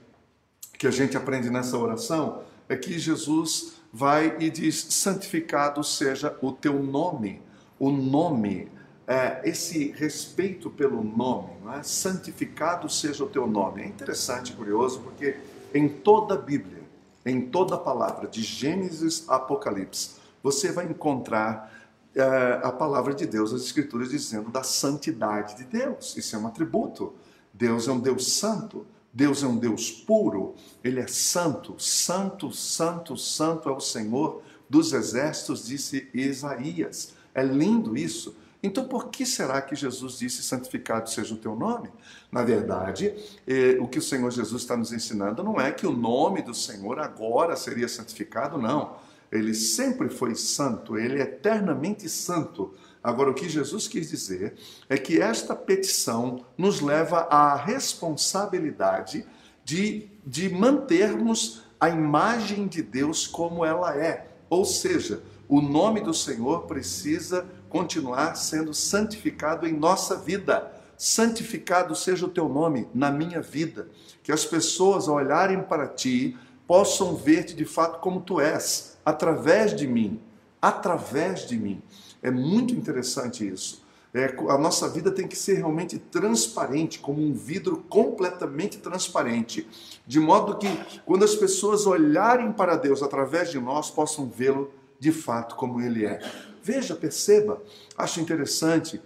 que 0.78 0.86
a 0.86 0.92
gente 0.92 1.18
aprende 1.18 1.50
nessa 1.50 1.78
oração 1.78 2.44
é 2.70 2.76
que 2.76 3.00
Jesus 3.00 3.74
vai 3.92 4.38
e 4.40 4.50
diz: 4.50 4.76
santificado 4.90 5.84
seja 5.84 6.38
o 6.42 6.52
teu 6.52 6.82
nome. 6.82 7.42
O 7.80 7.92
nome, 7.92 8.72
é, 9.08 9.42
esse 9.46 9.92
respeito 9.92 10.70
pelo 10.70 11.02
nome, 11.02 11.52
é? 11.78 11.82
santificado 11.82 12.90
seja 12.90 13.24
o 13.24 13.30
teu 13.30 13.48
nome. 13.48 13.82
É 13.82 13.88
interessante, 13.88 14.52
curioso, 14.52 15.00
porque 15.00 15.38
em 15.74 15.88
toda 15.88 16.34
a 16.34 16.38
Bíblia, 16.38 16.84
em 17.26 17.42
toda 17.42 17.76
a 17.76 17.78
palavra, 17.78 18.28
de 18.28 18.44
Gênesis 18.44 19.24
a 19.30 19.38
Apocalipse, 19.38 20.18
você 20.44 20.72
vai 20.72 20.86
encontrar 20.86 21.74
é, 22.14 22.60
a 22.62 22.72
palavra 22.72 23.14
de 23.14 23.26
Deus, 23.26 23.54
as 23.54 23.62
Escrituras 23.62 24.10
dizendo 24.10 24.50
da 24.50 24.64
santidade 24.64 25.56
de 25.56 25.64
Deus. 25.64 26.18
Isso 26.18 26.36
é 26.36 26.40
um 26.40 26.48
atributo. 26.48 27.14
Deus 27.54 27.88
é 27.88 27.92
um 27.92 28.00
Deus 28.00 28.34
santo. 28.34 28.86
Deus 29.18 29.42
é 29.42 29.48
um 29.48 29.58
Deus 29.58 29.90
puro, 29.90 30.54
Ele 30.84 31.00
é 31.00 31.08
santo, 31.08 31.74
santo, 31.80 32.52
santo, 32.52 33.18
santo 33.18 33.68
é 33.68 33.72
o 33.72 33.80
Senhor 33.80 34.44
dos 34.70 34.94
exércitos, 34.94 35.66
disse 35.66 36.08
Isaías. 36.14 37.14
É 37.34 37.42
lindo 37.42 37.98
isso. 37.98 38.36
Então, 38.62 38.88
por 38.88 39.10
que 39.10 39.26
será 39.26 39.62
que 39.62 39.76
Jesus 39.76 40.18
disse 40.18 40.42
santificado 40.42 41.10
seja 41.10 41.34
o 41.34 41.38
teu 41.38 41.56
nome? 41.56 41.90
Na 42.32 42.44
verdade, 42.44 43.14
eh, 43.48 43.78
o 43.80 43.88
que 43.88 44.00
o 44.00 44.02
Senhor 44.02 44.32
Jesus 44.32 44.64
está 44.64 44.76
nos 44.76 44.92
ensinando 44.92 45.44
não 45.44 45.62
é 45.62 45.72
que 45.72 45.86
o 45.86 45.92
nome 45.92 46.42
do 46.42 46.54
Senhor 46.54 47.00
agora 47.00 47.56
seria 47.56 47.88
santificado, 47.88 48.58
não. 48.58 48.98
Ele 49.32 49.54
sempre 49.54 50.10
foi 50.10 50.36
santo, 50.36 50.98
ele 50.98 51.20
é 51.20 51.24
eternamente 51.24 52.10
santo. 52.10 52.74
Agora, 53.04 53.30
o 53.30 53.34
que 53.34 53.48
Jesus 53.48 53.88
quis 53.88 54.10
dizer 54.10 54.56
é 54.90 54.98
que 54.98 55.22
esta 55.22 55.56
petição 55.56 56.46
nos 56.58 56.82
leva 56.82 57.20
à 57.30 57.56
responsabilidade 57.56 59.26
de, 59.64 60.10
de 60.26 60.50
mantermos 60.50 61.64
a 61.80 61.90
imagem 61.90 62.68
de 62.68 62.82
Deus 62.82 63.28
como 63.28 63.64
ela 63.64 63.96
é. 63.96 64.28
Ou 64.50 64.66
seja, 64.66 65.22
o 65.48 65.62
nome 65.62 66.02
do 66.02 66.14
Senhor 66.14 66.64
precisa 66.64 67.46
continuar 67.70 68.36
sendo 68.36 68.74
santificado 68.74 69.68
em 69.68 69.74
nossa 69.74 70.16
vida. 70.16 70.72
Santificado 70.98 71.96
seja 71.96 72.26
o 72.26 72.30
teu 72.30 72.50
nome 72.50 72.88
na 72.94 73.12
minha 73.12 73.42
vida. 73.42 73.88
Que 74.24 74.32
as 74.32 74.46
pessoas, 74.46 75.08
ao 75.08 75.16
olharem 75.16 75.62
para 75.62 75.88
ti, 75.88 76.38
possam 76.66 77.16
ver-te 77.16 77.54
de 77.54 77.66
fato 77.66 78.00
como 78.00 78.22
tu 78.22 78.42
és, 78.42 78.98
através 79.06 79.76
de 79.76 79.88
mim. 79.88 80.20
Através 80.62 81.48
de 81.48 81.58
mim. 81.58 81.82
É 82.22 82.32
muito 82.32 82.74
interessante 82.74 83.48
isso. 83.48 83.86
É, 84.14 84.36
a 84.50 84.58
nossa 84.58 84.90
vida 84.90 85.12
tem 85.12 85.28
que 85.28 85.36
ser 85.36 85.56
realmente 85.56 86.00
transparente, 86.00 86.98
como 86.98 87.22
um 87.22 87.34
vidro 87.34 87.86
completamente 87.90 88.78
transparente, 88.80 89.68
de 90.08 90.20
modo 90.20 90.58
que 90.58 90.68
quando 91.06 91.24
as 91.24 91.36
pessoas 91.36 91.86
olharem 91.86 92.52
para 92.52 92.76
Deus 92.76 93.04
através 93.04 93.52
de 93.52 93.60
nós, 93.60 93.92
possam 93.92 94.28
vê-lo 94.28 94.72
de 95.00 95.12
fato 95.12 95.56
como 95.56 95.82
ele 95.82 96.06
é. 96.06 96.20
Veja, 96.68 96.98
perceba, 96.98 97.64
acho 97.98 98.20
interessante 98.20 99.00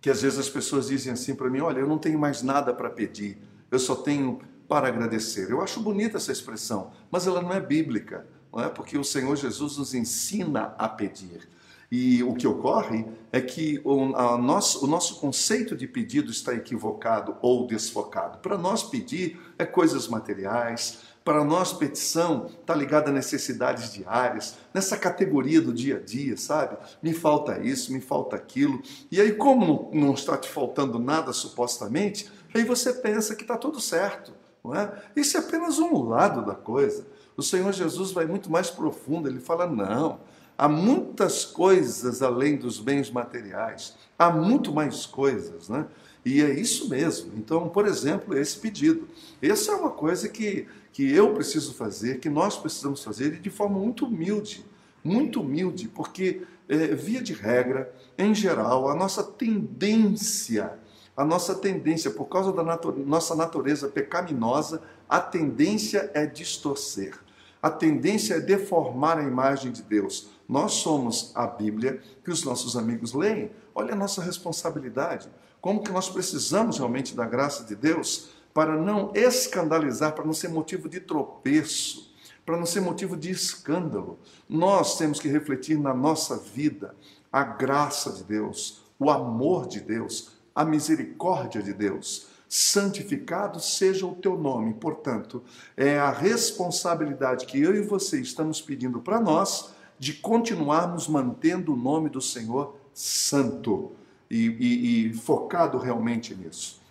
que 0.00 0.10
às 0.10 0.22
vezes 0.22 0.40
as 0.40 0.48
pessoas 0.48 0.88
dizem 0.88 1.12
assim 1.12 1.32
para 1.32 1.48
mim: 1.48 1.60
Olha, 1.60 1.78
eu 1.78 1.86
não 1.86 1.98
tenho 1.98 2.18
mais 2.18 2.42
nada 2.42 2.74
para 2.74 2.90
pedir, 2.90 3.38
eu 3.70 3.78
só 3.78 3.94
tenho 3.94 4.40
para 4.66 4.88
agradecer. 4.88 5.48
Eu 5.48 5.60
acho 5.60 5.78
bonita 5.78 6.16
essa 6.16 6.32
expressão, 6.32 6.90
mas 7.12 7.28
ela 7.28 7.40
não 7.40 7.52
é 7.52 7.60
bíblica, 7.60 8.26
não 8.52 8.60
é? 8.60 8.68
Porque 8.68 8.98
o 8.98 9.04
Senhor 9.04 9.36
Jesus 9.36 9.78
nos 9.78 9.94
ensina 9.94 10.74
a 10.76 10.88
pedir. 10.88 11.48
E 11.92 12.24
o 12.24 12.34
que 12.34 12.44
ocorre 12.44 13.06
é 13.30 13.40
que 13.40 13.80
o, 13.84 14.06
nosso, 14.38 14.84
o 14.84 14.88
nosso 14.88 15.20
conceito 15.20 15.76
de 15.76 15.86
pedido 15.86 16.32
está 16.32 16.52
equivocado 16.52 17.36
ou 17.40 17.68
desfocado. 17.68 18.38
Para 18.38 18.58
nós, 18.58 18.82
pedir 18.82 19.40
é 19.56 19.64
coisas 19.64 20.08
materiais, 20.08 21.02
para 21.24 21.42
nós, 21.42 21.72
petição 21.72 22.50
está 22.60 22.74
ligada 22.74 23.08
a 23.08 23.12
necessidades 23.12 23.92
diárias, 23.92 24.56
nessa 24.74 24.96
categoria 24.96 25.60
do 25.60 25.72
dia 25.72 25.96
a 25.96 26.00
dia, 26.00 26.36
sabe? 26.36 26.76
Me 27.02 27.14
falta 27.14 27.58
isso, 27.60 27.92
me 27.92 28.00
falta 28.00 28.36
aquilo. 28.36 28.82
E 29.10 29.20
aí, 29.20 29.32
como 29.32 29.90
não 29.94 30.12
está 30.12 30.36
te 30.36 30.50
faltando 30.50 30.98
nada 30.98 31.32
supostamente, 31.32 32.30
aí 32.52 32.62
você 32.62 32.92
pensa 32.92 33.34
que 33.34 33.42
está 33.42 33.56
tudo 33.56 33.80
certo. 33.80 34.34
Não 34.62 34.74
é? 34.74 35.02
Isso 35.16 35.36
é 35.36 35.40
apenas 35.40 35.78
um 35.78 36.02
lado 36.02 36.44
da 36.44 36.54
coisa. 36.54 37.06
O 37.36 37.42
Senhor 37.42 37.72
Jesus 37.72 38.12
vai 38.12 38.26
muito 38.26 38.50
mais 38.50 38.70
profundo, 38.70 39.28
ele 39.28 39.40
fala: 39.40 39.66
não 39.66 40.20
Há 40.56 40.68
muitas 40.68 41.44
coisas 41.44 42.22
além 42.22 42.56
dos 42.56 42.78
bens 42.78 43.10
materiais, 43.10 43.96
há 44.16 44.30
muito 44.30 44.72
mais 44.72 45.04
coisas, 45.04 45.68
né? 45.68 45.86
E 46.24 46.40
é 46.40 46.48
isso 46.58 46.88
mesmo. 46.88 47.32
Então, 47.36 47.68
por 47.68 47.86
exemplo, 47.86 48.36
esse 48.38 48.58
pedido. 48.58 49.08
Essa 49.42 49.72
é 49.72 49.74
uma 49.74 49.90
coisa 49.90 50.28
que, 50.28 50.66
que 50.94 51.12
eu 51.12 51.34
preciso 51.34 51.74
fazer, 51.74 52.20
que 52.20 52.30
nós 52.30 52.56
precisamos 52.56 53.02
fazer, 53.02 53.34
e 53.34 53.40
de 53.40 53.50
forma 53.50 53.76
muito 53.80 54.06
humilde. 54.06 54.64
Muito 55.02 55.40
humilde, 55.40 55.88
porque, 55.88 56.42
é, 56.68 56.76
via 56.94 57.20
de 57.20 57.32
regra, 57.32 57.92
em 58.16 58.32
geral, 58.32 58.88
a 58.88 58.94
nossa 58.94 59.24
tendência, 59.24 60.78
a 61.16 61.24
nossa 61.24 61.56
tendência, 61.56 62.12
por 62.12 62.26
causa 62.26 62.52
da 62.52 62.62
nossa 63.04 63.34
natureza 63.34 63.88
pecaminosa, 63.88 64.82
a 65.08 65.18
tendência 65.18 66.12
é 66.14 66.26
distorcer. 66.26 67.18
A 67.60 67.70
tendência 67.70 68.34
é 68.34 68.40
deformar 68.40 69.18
a 69.18 69.24
imagem 69.24 69.72
de 69.72 69.82
Deus. 69.82 70.28
Nós 70.48 70.74
somos 70.74 71.32
a 71.34 71.44
Bíblia 71.44 72.00
que 72.22 72.30
os 72.30 72.44
nossos 72.44 72.76
amigos 72.76 73.12
leem. 73.14 73.50
Olha 73.74 73.94
a 73.94 73.96
nossa 73.96 74.22
responsabilidade. 74.22 75.28
Como 75.60 75.82
que 75.82 75.90
nós 75.90 76.08
precisamos 76.08 76.78
realmente 76.78 77.16
da 77.16 77.26
graça 77.26 77.64
de 77.64 77.74
Deus 77.74 78.33
para 78.54 78.76
não 78.76 79.10
escandalizar, 79.14 80.14
para 80.14 80.24
não 80.24 80.32
ser 80.32 80.48
motivo 80.48 80.88
de 80.88 81.00
tropeço, 81.00 82.14
para 82.46 82.56
não 82.56 82.64
ser 82.64 82.80
motivo 82.80 83.16
de 83.16 83.30
escândalo. 83.30 84.16
Nós 84.48 84.96
temos 84.96 85.18
que 85.18 85.28
refletir 85.28 85.76
na 85.76 85.92
nossa 85.92 86.38
vida 86.38 86.94
a 87.32 87.42
graça 87.42 88.12
de 88.12 88.22
Deus, 88.22 88.84
o 88.96 89.10
amor 89.10 89.66
de 89.66 89.80
Deus, 89.80 90.30
a 90.54 90.64
misericórdia 90.64 91.60
de 91.60 91.72
Deus. 91.72 92.28
Santificado 92.48 93.58
seja 93.58 94.06
o 94.06 94.14
teu 94.14 94.38
nome. 94.38 94.74
Portanto, 94.74 95.42
é 95.76 95.98
a 95.98 96.12
responsabilidade 96.12 97.46
que 97.46 97.60
eu 97.60 97.74
e 97.74 97.80
você 97.80 98.20
estamos 98.20 98.60
pedindo 98.60 99.00
para 99.00 99.18
nós 99.18 99.74
de 99.98 100.12
continuarmos 100.12 101.08
mantendo 101.08 101.72
o 101.72 101.76
nome 101.76 102.08
do 102.08 102.20
Senhor 102.20 102.76
santo 102.92 103.92
e, 104.30 104.46
e, 104.46 105.08
e 105.08 105.14
focado 105.14 105.76
realmente 105.78 106.36
nisso. 106.36 106.83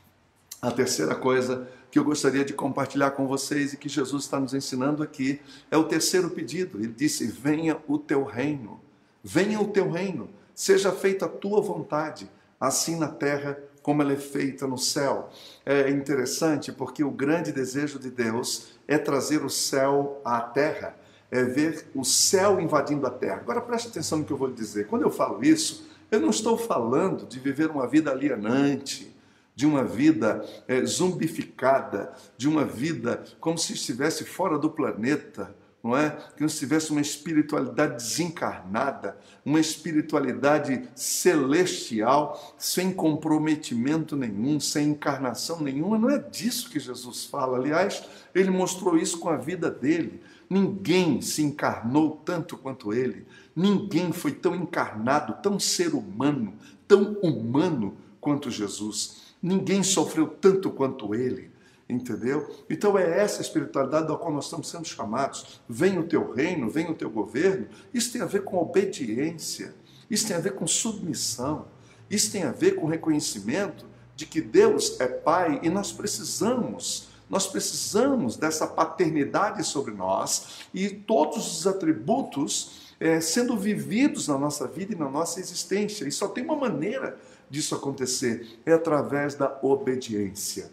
A 0.63 0.71
terceira 0.71 1.13
coisa 1.13 1.67
que 1.91 1.99
eu 1.99 2.05
gostaria 2.05 2.45
de 2.45 2.53
compartilhar 2.53 3.11
com 3.11 3.27
vocês 3.27 3.73
e 3.73 3.77
que 3.77 3.89
Jesus 3.89 4.23
está 4.23 4.39
nos 4.39 4.53
ensinando 4.53 5.03
aqui 5.03 5.41
é 5.69 5.75
o 5.75 5.83
terceiro 5.83 6.29
pedido. 6.29 6.77
Ele 6.79 6.93
disse: 6.95 7.27
Venha 7.27 7.77
o 7.85 7.97
teu 7.97 8.23
reino, 8.23 8.79
venha 9.21 9.59
o 9.59 9.67
teu 9.67 9.91
reino, 9.91 10.29
seja 10.55 10.93
feita 10.93 11.25
a 11.25 11.27
tua 11.27 11.59
vontade, 11.59 12.31
assim 12.57 12.97
na 12.97 13.09
terra 13.09 13.59
como 13.81 14.01
ela 14.01 14.13
é 14.13 14.15
feita 14.15 14.65
no 14.65 14.77
céu. 14.77 15.29
É 15.65 15.89
interessante 15.89 16.71
porque 16.71 17.03
o 17.03 17.11
grande 17.11 17.51
desejo 17.51 17.99
de 17.99 18.09
Deus 18.09 18.69
é 18.87 18.97
trazer 18.97 19.43
o 19.43 19.49
céu 19.49 20.21
à 20.23 20.39
terra 20.39 20.95
é 21.29 21.43
ver 21.43 21.87
o 21.93 22.05
céu 22.05 22.61
invadindo 22.61 23.05
a 23.05 23.09
terra. 23.09 23.37
Agora 23.37 23.59
preste 23.59 23.89
atenção 23.89 24.19
no 24.19 24.23
que 24.23 24.31
eu 24.31 24.37
vou 24.37 24.47
lhe 24.47 24.53
dizer. 24.53 24.87
Quando 24.87 25.01
eu 25.01 25.09
falo 25.09 25.43
isso, 25.43 25.89
eu 26.09 26.21
não 26.21 26.29
estou 26.29 26.57
falando 26.57 27.25
de 27.25 27.37
viver 27.37 27.69
uma 27.71 27.85
vida 27.85 28.11
alienante, 28.11 29.12
de 29.55 29.65
uma 29.65 29.83
vida 29.83 30.43
é, 30.67 30.83
zumbificada, 30.85 32.13
de 32.37 32.47
uma 32.47 32.65
vida 32.65 33.23
como 33.39 33.57
se 33.57 33.73
estivesse 33.73 34.23
fora 34.25 34.57
do 34.57 34.69
planeta, 34.69 35.55
não 35.83 35.97
é? 35.97 36.11
Que 36.35 36.41
não 36.41 36.47
tivesse 36.47 36.91
uma 36.91 37.01
espiritualidade 37.01 37.95
desencarnada, 37.95 39.17
uma 39.45 39.59
espiritualidade 39.59 40.87
celestial, 40.95 42.55
sem 42.57 42.93
comprometimento 42.93 44.15
nenhum, 44.15 44.61
sem 44.61 44.91
encarnação 44.91 45.59
nenhuma. 45.59 45.99
Não 45.99 46.09
é 46.09 46.17
disso 46.17 46.69
que 46.69 46.79
Jesus 46.79 47.25
fala. 47.25 47.57
Aliás, 47.57 48.01
ele 48.33 48.49
mostrou 48.49 48.97
isso 48.97 49.19
com 49.19 49.27
a 49.27 49.35
vida 49.35 49.69
dele. 49.69 50.21
Ninguém 50.49 51.21
se 51.21 51.43
encarnou 51.43 52.21
tanto 52.23 52.55
quanto 52.55 52.93
ele. 52.93 53.27
Ninguém 53.53 54.13
foi 54.13 54.31
tão 54.31 54.55
encarnado, 54.55 55.41
tão 55.43 55.59
ser 55.59 55.93
humano, 55.93 56.53
tão 56.87 57.17
humano 57.21 57.97
quanto 58.21 58.49
Jesus. 58.49 59.22
Ninguém 59.43 59.83
sofreu 59.83 60.25
tanto 60.25 60.71
quanto 60.71 61.13
ele. 61.13 61.51
Entendeu? 61.89 62.49
Então 62.69 62.97
é 62.97 63.19
essa 63.19 63.41
espiritualidade 63.41 64.07
da 64.07 64.15
qual 64.15 64.31
nós 64.31 64.45
estamos 64.45 64.69
sendo 64.69 64.87
chamados. 64.87 65.61
Vem 65.67 65.99
o 65.99 66.03
teu 66.03 66.31
reino, 66.31 66.69
vem 66.69 66.89
o 66.89 66.95
teu 66.95 67.09
governo. 67.09 67.67
Isso 67.93 68.13
tem 68.13 68.21
a 68.21 68.25
ver 68.25 68.45
com 68.45 68.57
obediência, 68.57 69.75
isso 70.09 70.25
tem 70.25 70.35
a 70.35 70.39
ver 70.39 70.53
com 70.53 70.65
submissão, 70.65 71.67
isso 72.09 72.31
tem 72.31 72.43
a 72.43 72.51
ver 72.51 72.75
com 72.75 72.87
reconhecimento 72.87 73.85
de 74.15 74.25
que 74.25 74.39
Deus 74.39 74.99
é 75.01 75.07
Pai 75.07 75.59
e 75.61 75.69
nós 75.69 75.91
precisamos, 75.91 77.09
nós 77.29 77.47
precisamos 77.47 78.37
dessa 78.37 78.65
paternidade 78.65 79.63
sobre 79.65 79.93
nós 79.93 80.67
e 80.73 80.89
todos 80.89 81.59
os 81.59 81.67
atributos 81.67 82.93
é, 82.99 83.19
sendo 83.19 83.57
vividos 83.57 84.29
na 84.29 84.37
nossa 84.37 84.67
vida 84.67 84.93
e 84.93 84.97
na 84.97 85.09
nossa 85.09 85.39
existência. 85.39 86.07
E 86.07 86.11
só 86.11 86.27
tem 86.29 86.43
uma 86.43 86.55
maneira 86.55 87.17
disso 87.49 87.75
acontecer: 87.75 88.59
é 88.65 88.73
através 88.73 89.35
da 89.35 89.59
obediência. 89.61 90.71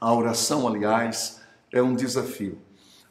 A 0.00 0.12
oração, 0.12 0.68
aliás, 0.68 1.40
é 1.72 1.82
um 1.82 1.94
desafio. 1.94 2.58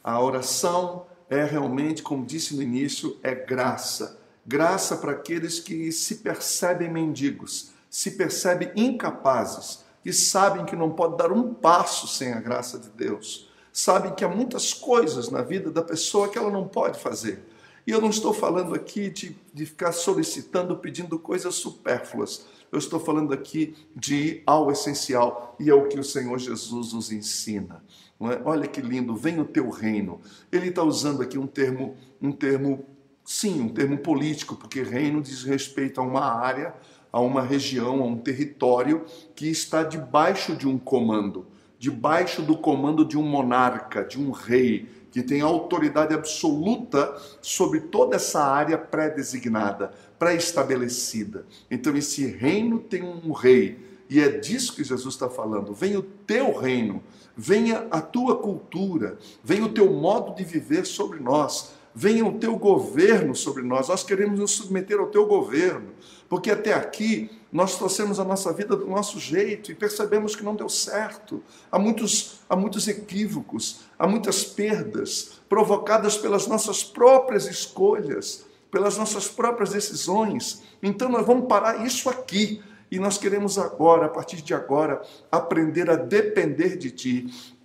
A 0.02 0.20
oração 0.20 1.06
é 1.28 1.44
realmente, 1.44 2.02
como 2.02 2.24
disse 2.24 2.54
no 2.54 2.62
início, 2.62 3.18
é 3.22 3.34
graça. 3.34 4.18
Graça 4.46 4.96
para 4.96 5.12
aqueles 5.12 5.58
que 5.58 5.90
se 5.90 6.16
percebem 6.16 6.88
mendigos, 6.88 7.72
se 7.90 8.12
percebem 8.12 8.70
incapazes, 8.76 9.84
que 10.02 10.12
sabem 10.12 10.64
que 10.64 10.76
não 10.76 10.90
pode 10.90 11.16
dar 11.16 11.32
um 11.32 11.52
passo 11.52 12.06
sem 12.06 12.32
a 12.32 12.40
graça 12.40 12.78
de 12.78 12.88
Deus. 12.90 13.50
Sabem 13.72 14.14
que 14.14 14.24
há 14.24 14.28
muitas 14.28 14.72
coisas 14.72 15.28
na 15.28 15.42
vida 15.42 15.70
da 15.70 15.82
pessoa 15.82 16.28
que 16.28 16.38
ela 16.38 16.50
não 16.50 16.68
pode 16.68 17.00
fazer. 17.00 17.44
E 17.86 17.90
eu 17.90 18.00
não 18.00 18.10
estou 18.10 18.32
falando 18.32 18.74
aqui 18.74 19.10
de, 19.10 19.36
de 19.52 19.66
ficar 19.66 19.92
solicitando, 19.92 20.76
pedindo 20.76 21.18
coisas 21.18 21.54
supérfluas. 21.56 22.46
Eu 22.70 22.78
estou 22.78 22.98
falando 22.98 23.32
aqui 23.32 23.74
de 23.94 24.14
ir 24.14 24.42
ao 24.46 24.70
essencial 24.70 25.56
e 25.58 25.70
é 25.70 25.74
o 25.74 25.88
que 25.88 25.98
o 25.98 26.04
Senhor 26.04 26.38
Jesus 26.38 26.92
nos 26.92 27.12
ensina. 27.12 27.82
É? 28.20 28.40
Olha 28.44 28.66
que 28.66 28.80
lindo, 28.80 29.14
vem 29.14 29.38
o 29.40 29.44
teu 29.44 29.68
reino. 29.70 30.20
Ele 30.50 30.68
está 30.68 30.82
usando 30.82 31.22
aqui 31.22 31.38
um 31.38 31.46
termo, 31.46 31.94
um 32.20 32.32
termo, 32.32 32.84
sim, 33.24 33.60
um 33.60 33.68
termo 33.68 33.98
político, 33.98 34.56
porque 34.56 34.82
reino 34.82 35.20
diz 35.20 35.42
respeito 35.42 36.00
a 36.00 36.04
uma 36.04 36.24
área, 36.24 36.74
a 37.12 37.20
uma 37.20 37.42
região, 37.42 38.02
a 38.02 38.06
um 38.06 38.18
território 38.18 39.04
que 39.34 39.48
está 39.48 39.82
debaixo 39.82 40.56
de 40.56 40.66
um 40.66 40.78
comando, 40.78 41.46
debaixo 41.78 42.42
do 42.42 42.56
comando 42.56 43.04
de 43.04 43.18
um 43.18 43.22
monarca, 43.22 44.02
de 44.02 44.18
um 44.18 44.30
rei, 44.30 44.88
que 45.16 45.22
tem 45.22 45.40
autoridade 45.40 46.12
absoluta 46.12 47.16
sobre 47.40 47.80
toda 47.80 48.16
essa 48.16 48.44
área 48.44 48.76
pré-designada, 48.76 49.90
pré-estabelecida. 50.18 51.46
Então, 51.70 51.96
esse 51.96 52.26
reino 52.26 52.80
tem 52.80 53.02
um 53.02 53.32
rei, 53.32 53.78
e 54.10 54.20
é 54.20 54.28
disso 54.28 54.76
que 54.76 54.84
Jesus 54.84 55.14
está 55.14 55.30
falando. 55.30 55.72
Venha 55.72 56.00
o 56.00 56.02
teu 56.02 56.54
reino, 56.54 57.02
venha 57.34 57.86
a 57.90 58.02
tua 58.02 58.36
cultura, 58.36 59.16
venha 59.42 59.64
o 59.64 59.72
teu 59.72 59.90
modo 59.90 60.34
de 60.34 60.44
viver 60.44 60.84
sobre 60.84 61.18
nós, 61.18 61.72
venha 61.98 62.26
o 62.26 62.38
teu 62.38 62.58
governo 62.58 63.34
sobre 63.34 63.62
nós. 63.62 63.88
Nós 63.88 64.04
queremos 64.04 64.38
nos 64.38 64.50
submeter 64.50 65.00
ao 65.00 65.06
teu 65.06 65.24
governo, 65.24 65.88
porque 66.28 66.50
até 66.50 66.74
aqui 66.74 67.30
nós 67.50 67.78
trouxemos 67.78 68.20
a 68.20 68.24
nossa 68.24 68.52
vida 68.52 68.76
do 68.76 68.86
nosso 68.86 69.18
jeito 69.18 69.72
e 69.72 69.74
percebemos 69.74 70.36
que 70.36 70.44
não 70.44 70.54
deu 70.54 70.68
certo. 70.68 71.42
Há 71.72 71.78
muitos, 71.78 72.40
há 72.50 72.54
muitos 72.54 72.86
equívocos, 72.86 73.80
há 73.98 74.06
muitas 74.06 74.44
perdas 74.44 75.40
provocadas 75.48 76.18
pelas 76.18 76.46
nossas 76.46 76.84
próprias 76.84 77.46
escolhas, 77.46 78.44
pelas 78.70 78.98
nossas 78.98 79.26
próprias 79.26 79.70
decisões. 79.70 80.62
Então 80.82 81.08
nós 81.08 81.26
vamos 81.26 81.48
parar 81.48 81.86
isso 81.86 82.10
aqui. 82.10 82.62
E 82.88 83.00
nós 83.00 83.18
queremos 83.18 83.58
agora, 83.58 84.06
a 84.06 84.08
partir 84.08 84.42
de 84.42 84.54
agora, 84.54 85.02
aprender 85.32 85.90
a 85.90 85.96
depender 85.96 86.76
de 86.76 86.92
Ti, 86.92 87.55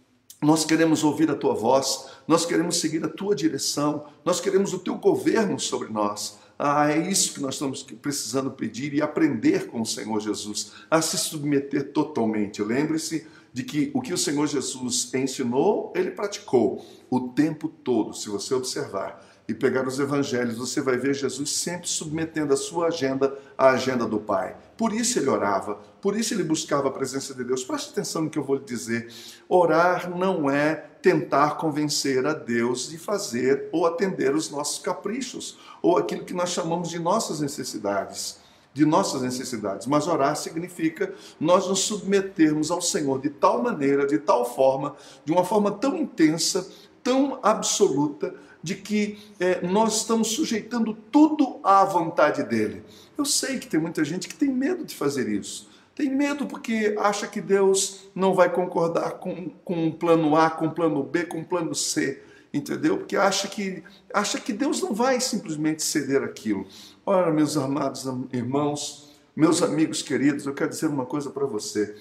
nós 0.42 0.66
queremos 0.66 1.04
ouvir 1.04 1.30
a 1.30 1.36
tua 1.36 1.54
voz, 1.54 2.08
nós 2.28 2.46
queremos 2.46 2.80
seguir 2.80 3.04
a 3.06 3.10
tua 3.10 3.36
direção, 3.36 4.06
nós 4.26 4.42
queremos 4.42 4.74
o 4.74 4.80
teu 4.80 4.96
governo 4.96 5.60
sobre 5.60 5.90
nós. 5.90 6.40
Ah, 6.58 6.92
é 6.92 6.98
isso 7.10 7.34
que 7.34 7.42
nós 7.42 7.56
estamos 7.56 7.84
precisando 7.84 8.52
pedir 8.52 8.94
e 8.94 9.02
aprender 9.02 9.68
com 9.68 9.82
o 9.82 9.86
Senhor 9.86 10.20
Jesus, 10.20 10.74
a 10.90 11.02
se 11.02 11.18
submeter 11.18 11.92
totalmente. 11.92 12.62
Lembre-se 12.62 13.28
de 13.54 13.64
que 13.64 13.92
o 13.94 14.02
que 14.02 14.14
o 14.14 14.18
Senhor 14.18 14.48
Jesus 14.48 15.14
ensinou, 15.14 15.92
ele 15.96 16.12
praticou 16.12 16.86
o 17.10 17.30
tempo 17.30 17.68
todo, 17.68 18.14
se 18.14 18.30
você 18.30 18.54
observar 18.54 19.31
e 19.52 19.54
pegar 19.54 19.86
os 19.86 20.00
evangelhos, 20.00 20.58
você 20.58 20.82
vai 20.82 20.98
ver 20.98 21.14
Jesus 21.14 21.52
sempre 21.52 21.88
submetendo 21.88 22.54
a 22.54 22.58
sua 22.58 22.88
agenda 22.88 23.38
à 23.58 23.72
agenda 23.72 24.06
do 24.06 24.18
Pai. 24.18 24.56
Por 24.78 24.94
isso 24.94 25.20
ele 25.20 25.30
orava, 25.30 25.76
por 26.02 26.18
isso 26.18 26.34
ele 26.34 26.44
buscava 26.44 26.88
a 26.88 26.92
presença 26.92 27.34
de 27.34 27.44
Deus. 27.44 27.64
Preste 27.64 27.92
atenção 27.92 28.24
no 28.24 28.30
que 28.30 28.40
eu 28.40 28.44
vou 28.44 28.56
lhe 28.56 28.64
dizer. 28.64 29.12
Orar 29.50 30.10
não 30.10 30.50
é 30.50 30.74
tentar 31.02 31.58
convencer 31.58 32.26
a 32.26 32.34
Deus 32.34 32.90
de 32.90 32.98
fazer 32.98 33.68
ou 33.74 33.86
atender 33.86 34.34
os 34.34 34.50
nossos 34.50 34.80
caprichos, 34.80 35.60
ou 35.82 35.98
aquilo 35.98 36.24
que 36.24 36.34
nós 36.34 36.50
chamamos 36.50 36.90
de 36.90 36.98
nossas 36.98 37.42
necessidades 37.42 38.40
de 38.74 38.86
nossas 38.86 39.22
necessidades. 39.22 39.86
Mas 39.86 40.08
orar 40.08 40.34
significa 40.38 41.14
nós 41.38 41.68
nos 41.68 41.80
submetermos 41.80 42.72
ao 42.72 42.82
Senhor 42.82 43.20
de 43.20 43.30
tal 43.30 43.62
maneira, 43.62 44.08
de 44.08 44.18
tal 44.18 44.46
forma, 44.46 44.96
de 45.26 45.32
uma 45.34 45.44
forma 45.44 45.72
tão 45.72 45.98
intensa, 45.98 46.66
tão 47.04 47.38
absoluta, 47.44 48.34
de 48.64 48.76
que 48.76 49.18
é, 49.40 49.66
nós 49.66 49.98
estamos 49.98 50.30
sujeitando 50.30 50.94
tudo 51.12 51.60
à 51.64 51.84
vontade 51.84 52.44
dele. 52.44 52.84
Eu 53.18 53.26
sei 53.26 53.60
que 53.60 53.68
tem 53.68 53.80
muita 53.80 54.04
gente 54.04 54.28
que 54.28 54.36
tem 54.36 54.50
medo 54.50 54.86
de 54.86 54.96
fazer 54.96 55.28
isso. 55.28 55.70
Tem 55.96 56.10
medo 56.10 56.46
porque 56.46 56.96
acha 57.00 57.28
que 57.28 57.42
Deus 57.42 58.10
não 58.16 58.34
vai 58.34 58.52
concordar 58.52 59.12
com, 59.20 59.50
com 59.64 59.88
um 59.88 59.92
plano 59.92 60.36
A, 60.36 60.50
com 60.50 60.68
um 60.68 60.72
plano 60.72 61.04
B, 61.04 61.26
com 61.26 61.40
um 61.40 61.44
plano 61.44 61.76
C, 61.76 62.24
entendeu? 62.54 62.98
Porque 62.98 63.16
acha 63.16 63.48
que, 63.48 63.84
acha 64.14 64.40
que 64.40 64.54
Deus 64.54 64.82
não 64.82 64.94
vai 64.94 65.20
simplesmente 65.20 65.84
ceder 65.84 66.24
aquilo. 66.24 66.66
Ora, 67.06 67.32
meus 67.32 67.58
amados 67.58 68.06
irmãos, 68.32 69.12
meus 69.36 69.62
amigos 69.62 70.02
queridos, 70.02 70.46
eu 70.46 70.54
quero 70.54 70.70
dizer 70.70 70.88
uma 70.88 71.06
coisa 71.06 71.30
para 71.30 71.46
você. 71.46 71.96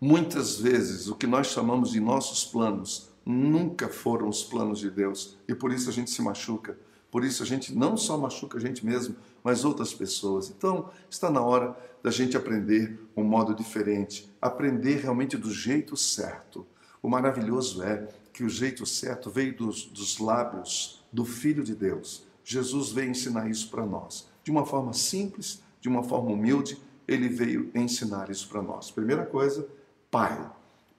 Muitas 0.00 0.58
vezes 0.58 1.08
o 1.08 1.14
que 1.14 1.26
nós 1.26 1.46
chamamos 1.46 1.90
de 1.90 2.00
nossos 2.00 2.44
planos 2.44 3.05
nunca 3.26 3.88
foram 3.88 4.28
os 4.28 4.44
planos 4.44 4.78
de 4.78 4.88
Deus 4.88 5.36
e 5.48 5.54
por 5.54 5.72
isso 5.72 5.90
a 5.90 5.92
gente 5.92 6.12
se 6.12 6.22
machuca. 6.22 6.78
Por 7.10 7.24
isso 7.24 7.42
a 7.42 7.46
gente 7.46 7.74
não 7.74 7.96
só 7.96 8.16
machuca 8.16 8.58
a 8.58 8.60
gente 8.60 8.86
mesmo, 8.86 9.16
mas 9.42 9.64
outras 9.64 9.92
pessoas. 9.92 10.50
Então, 10.50 10.90
está 11.10 11.30
na 11.30 11.40
hora 11.40 11.76
da 12.02 12.10
gente 12.10 12.36
aprender 12.36 13.00
um 13.16 13.24
modo 13.24 13.54
diferente, 13.54 14.30
aprender 14.40 15.00
realmente 15.00 15.36
do 15.36 15.50
jeito 15.50 15.96
certo. 15.96 16.64
O 17.02 17.08
maravilhoso 17.08 17.82
é 17.82 18.08
que 18.32 18.44
o 18.44 18.48
jeito 18.48 18.84
certo 18.84 19.30
veio 19.30 19.56
dos, 19.56 19.86
dos 19.86 20.18
lábios 20.18 21.04
do 21.12 21.24
Filho 21.24 21.64
de 21.64 21.74
Deus. 21.74 22.26
Jesus 22.44 22.92
veio 22.92 23.10
ensinar 23.10 23.50
isso 23.50 23.70
para 23.70 23.86
nós. 23.86 24.28
De 24.44 24.50
uma 24.50 24.66
forma 24.66 24.92
simples, 24.92 25.62
de 25.80 25.88
uma 25.88 26.02
forma 26.02 26.30
humilde, 26.30 26.78
ele 27.08 27.28
veio 27.28 27.70
ensinar 27.74 28.30
isso 28.30 28.48
para 28.48 28.62
nós. 28.62 28.90
Primeira 28.90 29.24
coisa, 29.24 29.66
Pai. 30.10 30.50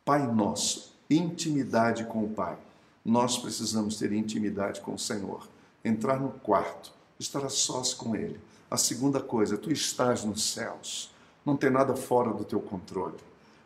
Pai 0.04 0.26
nosso 0.26 0.97
intimidade 1.10 2.04
com 2.06 2.24
o 2.24 2.30
Pai. 2.30 2.58
Nós 3.04 3.38
precisamos 3.38 3.98
ter 3.98 4.12
intimidade 4.12 4.82
com 4.82 4.94
o 4.94 5.00
Senhor. 5.00 5.48
Entrar 5.84 6.20
no 6.20 6.30
quarto, 6.30 6.92
estar 7.20 7.46
a 7.46 7.50
sós 7.50 7.94
com 7.94 8.16
Ele. 8.16 8.40
A 8.70 8.76
segunda 8.76 9.20
coisa, 9.22 9.58
tu 9.58 9.72
estás 9.72 10.26
nos 10.26 10.44
céus. 10.52 11.10
Não 11.46 11.56
tem 11.56 11.70
nada 11.70 11.96
fora 11.96 12.34
do 12.34 12.44
teu 12.44 12.60
controle. 12.60 13.16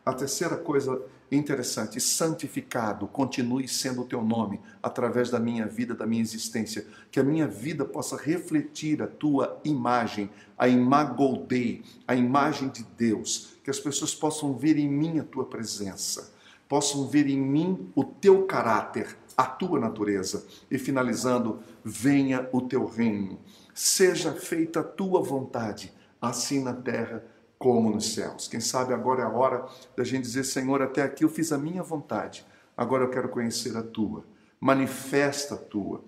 A 0.05 0.13
terceira 0.13 0.55
coisa 0.55 1.01
interessante, 1.31 1.99
santificado, 1.99 3.07
continue 3.07 3.67
sendo 3.67 4.01
o 4.01 4.05
teu 4.05 4.21
nome 4.21 4.59
através 4.83 5.29
da 5.29 5.39
minha 5.39 5.65
vida, 5.65 5.95
da 5.95 6.05
minha 6.05 6.21
existência, 6.21 6.85
que 7.11 7.19
a 7.19 7.23
minha 7.23 7.47
vida 7.47 7.85
possa 7.85 8.17
refletir 8.17 9.01
a 9.01 9.07
tua 9.07 9.59
imagem, 9.63 10.29
a 10.57 10.67
imagoldei, 10.67 11.83
a 12.07 12.15
imagem 12.15 12.69
de 12.69 12.83
Deus, 12.97 13.53
que 13.63 13.69
as 13.69 13.79
pessoas 13.79 14.13
possam 14.13 14.53
ver 14.53 14.77
em 14.77 14.89
mim 14.89 15.19
a 15.19 15.23
tua 15.23 15.45
presença 15.45 16.31
possam 16.71 17.05
ver 17.05 17.27
em 17.27 17.37
mim 17.37 17.91
o 17.93 18.01
teu 18.01 18.45
caráter, 18.45 19.17
a 19.35 19.43
tua 19.43 19.77
natureza. 19.77 20.47
E 20.71 20.77
finalizando, 20.77 21.59
venha 21.83 22.47
o 22.53 22.61
teu 22.61 22.85
reino, 22.85 23.37
seja 23.73 24.31
feita 24.31 24.79
a 24.79 24.83
tua 24.83 25.21
vontade, 25.21 25.91
assim 26.21 26.63
na 26.63 26.73
terra 26.73 27.25
como 27.59 27.91
nos 27.91 28.13
céus. 28.13 28.47
Quem 28.47 28.61
sabe 28.61 28.93
agora 28.93 29.23
é 29.23 29.25
a 29.25 29.29
hora 29.29 29.67
da 29.97 30.05
gente 30.05 30.23
dizer: 30.23 30.45
Senhor, 30.45 30.81
até 30.81 31.01
aqui 31.01 31.25
eu 31.25 31.29
fiz 31.29 31.51
a 31.51 31.57
minha 31.57 31.83
vontade, 31.83 32.45
agora 32.77 33.03
eu 33.03 33.09
quero 33.09 33.27
conhecer 33.27 33.75
a 33.75 33.83
tua. 33.83 34.23
Manifesta 34.57 35.55
a 35.55 35.57
tua, 35.57 36.05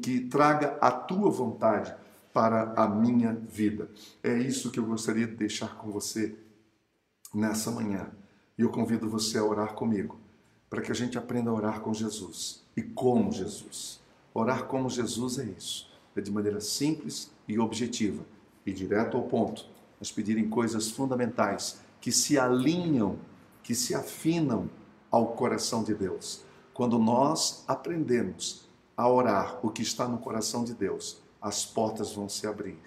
que 0.00 0.20
traga 0.20 0.78
a 0.80 0.90
tua 0.90 1.28
vontade 1.28 1.94
para 2.32 2.72
a 2.74 2.88
minha 2.88 3.34
vida. 3.34 3.90
É 4.22 4.32
isso 4.32 4.70
que 4.70 4.80
eu 4.80 4.86
gostaria 4.86 5.26
de 5.26 5.36
deixar 5.36 5.76
com 5.76 5.90
você 5.90 6.34
nessa 7.34 7.70
manhã. 7.70 8.10
E 8.58 8.62
eu 8.62 8.70
convido 8.70 9.08
você 9.08 9.38
a 9.38 9.44
orar 9.44 9.74
comigo, 9.74 10.18
para 10.68 10.82
que 10.82 10.90
a 10.90 10.94
gente 10.94 11.16
aprenda 11.18 11.50
a 11.50 11.54
orar 11.54 11.80
com 11.80 11.92
Jesus 11.92 12.64
e 12.76 12.82
como 12.82 13.32
Jesus. 13.32 14.00
Orar 14.34 14.64
como 14.64 14.90
Jesus 14.90 15.38
é 15.38 15.44
isso, 15.44 15.90
é 16.14 16.20
de 16.20 16.30
maneira 16.30 16.60
simples 16.60 17.30
e 17.48 17.58
objetiva 17.58 18.24
e 18.64 18.72
direto 18.72 19.16
ao 19.16 19.22
ponto, 19.22 19.66
mas 19.98 20.10
pedirem 20.10 20.48
coisas 20.48 20.90
fundamentais 20.90 21.80
que 22.00 22.12
se 22.12 22.38
alinham, 22.38 23.18
que 23.62 23.74
se 23.74 23.94
afinam 23.94 24.68
ao 25.10 25.28
coração 25.28 25.82
de 25.82 25.94
Deus. 25.94 26.42
Quando 26.74 26.98
nós 26.98 27.64
aprendemos 27.66 28.68
a 28.96 29.08
orar 29.08 29.58
o 29.62 29.70
que 29.70 29.82
está 29.82 30.06
no 30.06 30.18
coração 30.18 30.64
de 30.64 30.74
Deus, 30.74 31.22
as 31.40 31.64
portas 31.64 32.12
vão 32.12 32.28
se 32.28 32.46
abrir. 32.46 32.78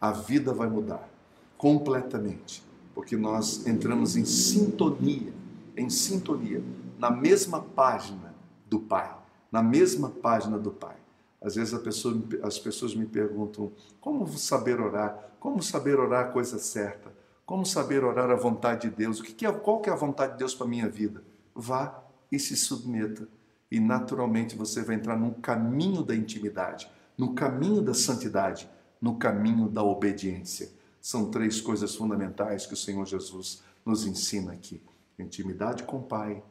A 0.00 0.12
vida 0.12 0.52
vai 0.52 0.68
mudar 0.68 1.08
completamente, 1.56 2.62
porque 2.96 3.14
nós 3.14 3.66
entramos 3.66 4.16
em 4.16 4.24
sintonia, 4.24 5.30
em 5.76 5.90
sintonia, 5.90 6.62
na 6.98 7.10
mesma 7.10 7.60
página 7.60 8.34
do 8.64 8.80
Pai, 8.80 9.14
na 9.52 9.62
mesma 9.62 10.08
página 10.08 10.58
do 10.58 10.70
Pai. 10.70 10.96
Às 11.38 11.56
vezes 11.56 11.78
pessoa, 11.78 12.18
as 12.42 12.58
pessoas 12.58 12.94
me 12.94 13.04
perguntam 13.04 13.70
como 14.00 14.26
saber 14.38 14.80
orar, 14.80 15.36
como 15.38 15.62
saber 15.62 16.00
orar 16.00 16.24
a 16.24 16.32
coisa 16.32 16.58
certa, 16.58 17.12
como 17.44 17.66
saber 17.66 18.02
orar 18.02 18.30
a 18.30 18.34
vontade 18.34 18.88
de 18.88 18.96
Deus, 18.96 19.20
o 19.20 19.22
que 19.22 19.44
é, 19.44 19.52
qual 19.52 19.82
que 19.82 19.90
é 19.90 19.92
a 19.92 19.96
vontade 19.96 20.32
de 20.32 20.38
Deus 20.38 20.54
para 20.54 20.66
a 20.66 20.70
minha 20.70 20.88
vida? 20.88 21.22
Vá 21.54 22.02
e 22.32 22.38
se 22.38 22.56
submeta 22.56 23.28
e 23.70 23.78
naturalmente 23.78 24.56
você 24.56 24.82
vai 24.82 24.96
entrar 24.96 25.18
num 25.18 25.34
caminho 25.34 26.02
da 26.02 26.16
intimidade, 26.16 26.90
no 27.18 27.34
caminho 27.34 27.82
da 27.82 27.92
santidade, 27.92 28.66
no 29.02 29.16
caminho 29.16 29.68
da 29.68 29.82
obediência. 29.82 30.70
São 31.06 31.30
três 31.30 31.60
coisas 31.60 31.94
fundamentais 31.94 32.66
que 32.66 32.74
o 32.74 32.76
Senhor 32.76 33.06
Jesus 33.06 33.62
nos 33.84 34.04
ensina 34.04 34.52
aqui: 34.52 34.82
intimidade 35.16 35.84
com 35.84 35.98
o 35.98 36.02
Pai, 36.02 36.42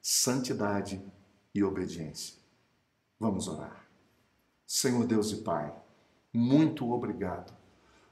santidade 0.00 0.98
e 1.54 1.62
obediência. 1.62 2.36
Vamos 3.20 3.48
orar. 3.48 3.86
Senhor 4.66 5.04
Deus 5.04 5.30
e 5.32 5.42
Pai, 5.42 5.74
muito 6.32 6.90
obrigado. 6.90 7.52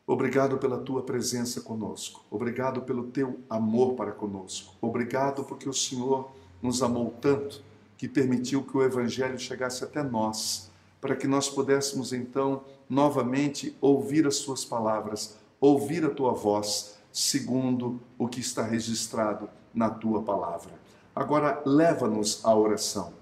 Obrigado 0.07 0.59
pela 0.59 0.77
tua 0.77 1.03
presença 1.03 1.63
conosco. 1.63 2.27
Obrigado 2.31 2.83
pelo 2.83 3.05
teu 3.05 3.41
amor 3.49 3.95
para 3.95 4.13
conosco. 4.13 4.75
Obrigado 4.83 5.45
porque 5.45 5.67
o 5.67 5.73
Senhor 5.73 6.31
nos 6.61 6.83
amou 6.83 7.17
tanto 7.23 7.63
que 7.97 8.07
permitiu 8.07 8.63
que 8.63 8.77
o 8.77 8.83
Evangelho 8.83 9.39
chegasse 9.39 9.83
até 9.83 10.03
nós, 10.03 10.71
para 11.01 11.17
que 11.17 11.27
nós 11.27 11.49
pudéssemos 11.49 12.13
então 12.13 12.67
novamente 12.87 13.75
ouvir 13.81 14.27
as 14.27 14.37
Suas 14.37 14.63
palavras, 14.63 15.39
ouvir 15.61 16.05
a 16.05 16.11
Tua 16.11 16.33
voz, 16.33 16.97
segundo 17.13 18.01
o 18.19 18.29
que 18.29 18.41
está 18.41 18.63
registrado 18.63 19.49
na 19.75 19.91
Tua 19.91 20.23
palavra. 20.23 20.73
Agora, 21.15 21.63
leva-nos 21.65 22.45
à 22.45 22.55
oração. 22.55 23.13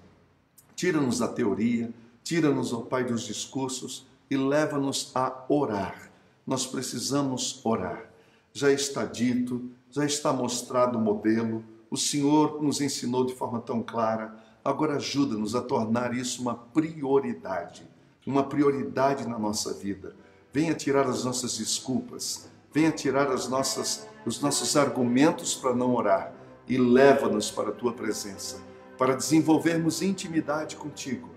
Tira-nos 0.74 1.18
da 1.18 1.28
teoria, 1.28 1.92
tira-nos, 2.22 2.72
ó 2.72 2.80
Pai, 2.80 3.04
dos 3.04 3.22
discursos 3.22 4.06
e 4.30 4.36
leva-nos 4.36 5.12
a 5.14 5.44
orar. 5.48 6.10
Nós 6.46 6.66
precisamos 6.66 7.60
orar. 7.64 8.10
Já 8.52 8.70
está 8.70 9.04
dito, 9.04 9.70
já 9.90 10.04
está 10.04 10.32
mostrado 10.32 10.98
o 10.98 11.00
modelo, 11.00 11.64
o 11.90 11.96
Senhor 11.96 12.62
nos 12.62 12.80
ensinou 12.80 13.24
de 13.24 13.34
forma 13.34 13.60
tão 13.60 13.82
clara 13.82 14.42
Agora 14.64 14.96
ajuda-nos 14.96 15.54
a 15.54 15.60
tornar 15.60 16.16
isso 16.16 16.40
uma 16.40 16.54
prioridade, 16.54 17.86
uma 18.26 18.42
prioridade 18.44 19.28
na 19.28 19.38
nossa 19.38 19.74
vida. 19.74 20.16
Venha 20.54 20.72
tirar 20.72 21.08
as 21.08 21.24
nossas 21.24 21.58
desculpas, 21.58 22.48
venha 22.72 22.92
tirar 22.92 23.26
as 23.26 23.48
nossas, 23.48 24.06
os 24.24 24.40
nossos 24.40 24.76
argumentos 24.76 25.52
para 25.56 25.74
não 25.74 25.92
orar 25.92 26.32
e 26.68 26.78
leva-nos 26.78 27.50
para 27.50 27.70
a 27.70 27.72
tua 27.72 27.92
presença, 27.92 28.62
para 28.96 29.16
desenvolvermos 29.16 30.00
intimidade 30.00 30.76
contigo, 30.76 31.28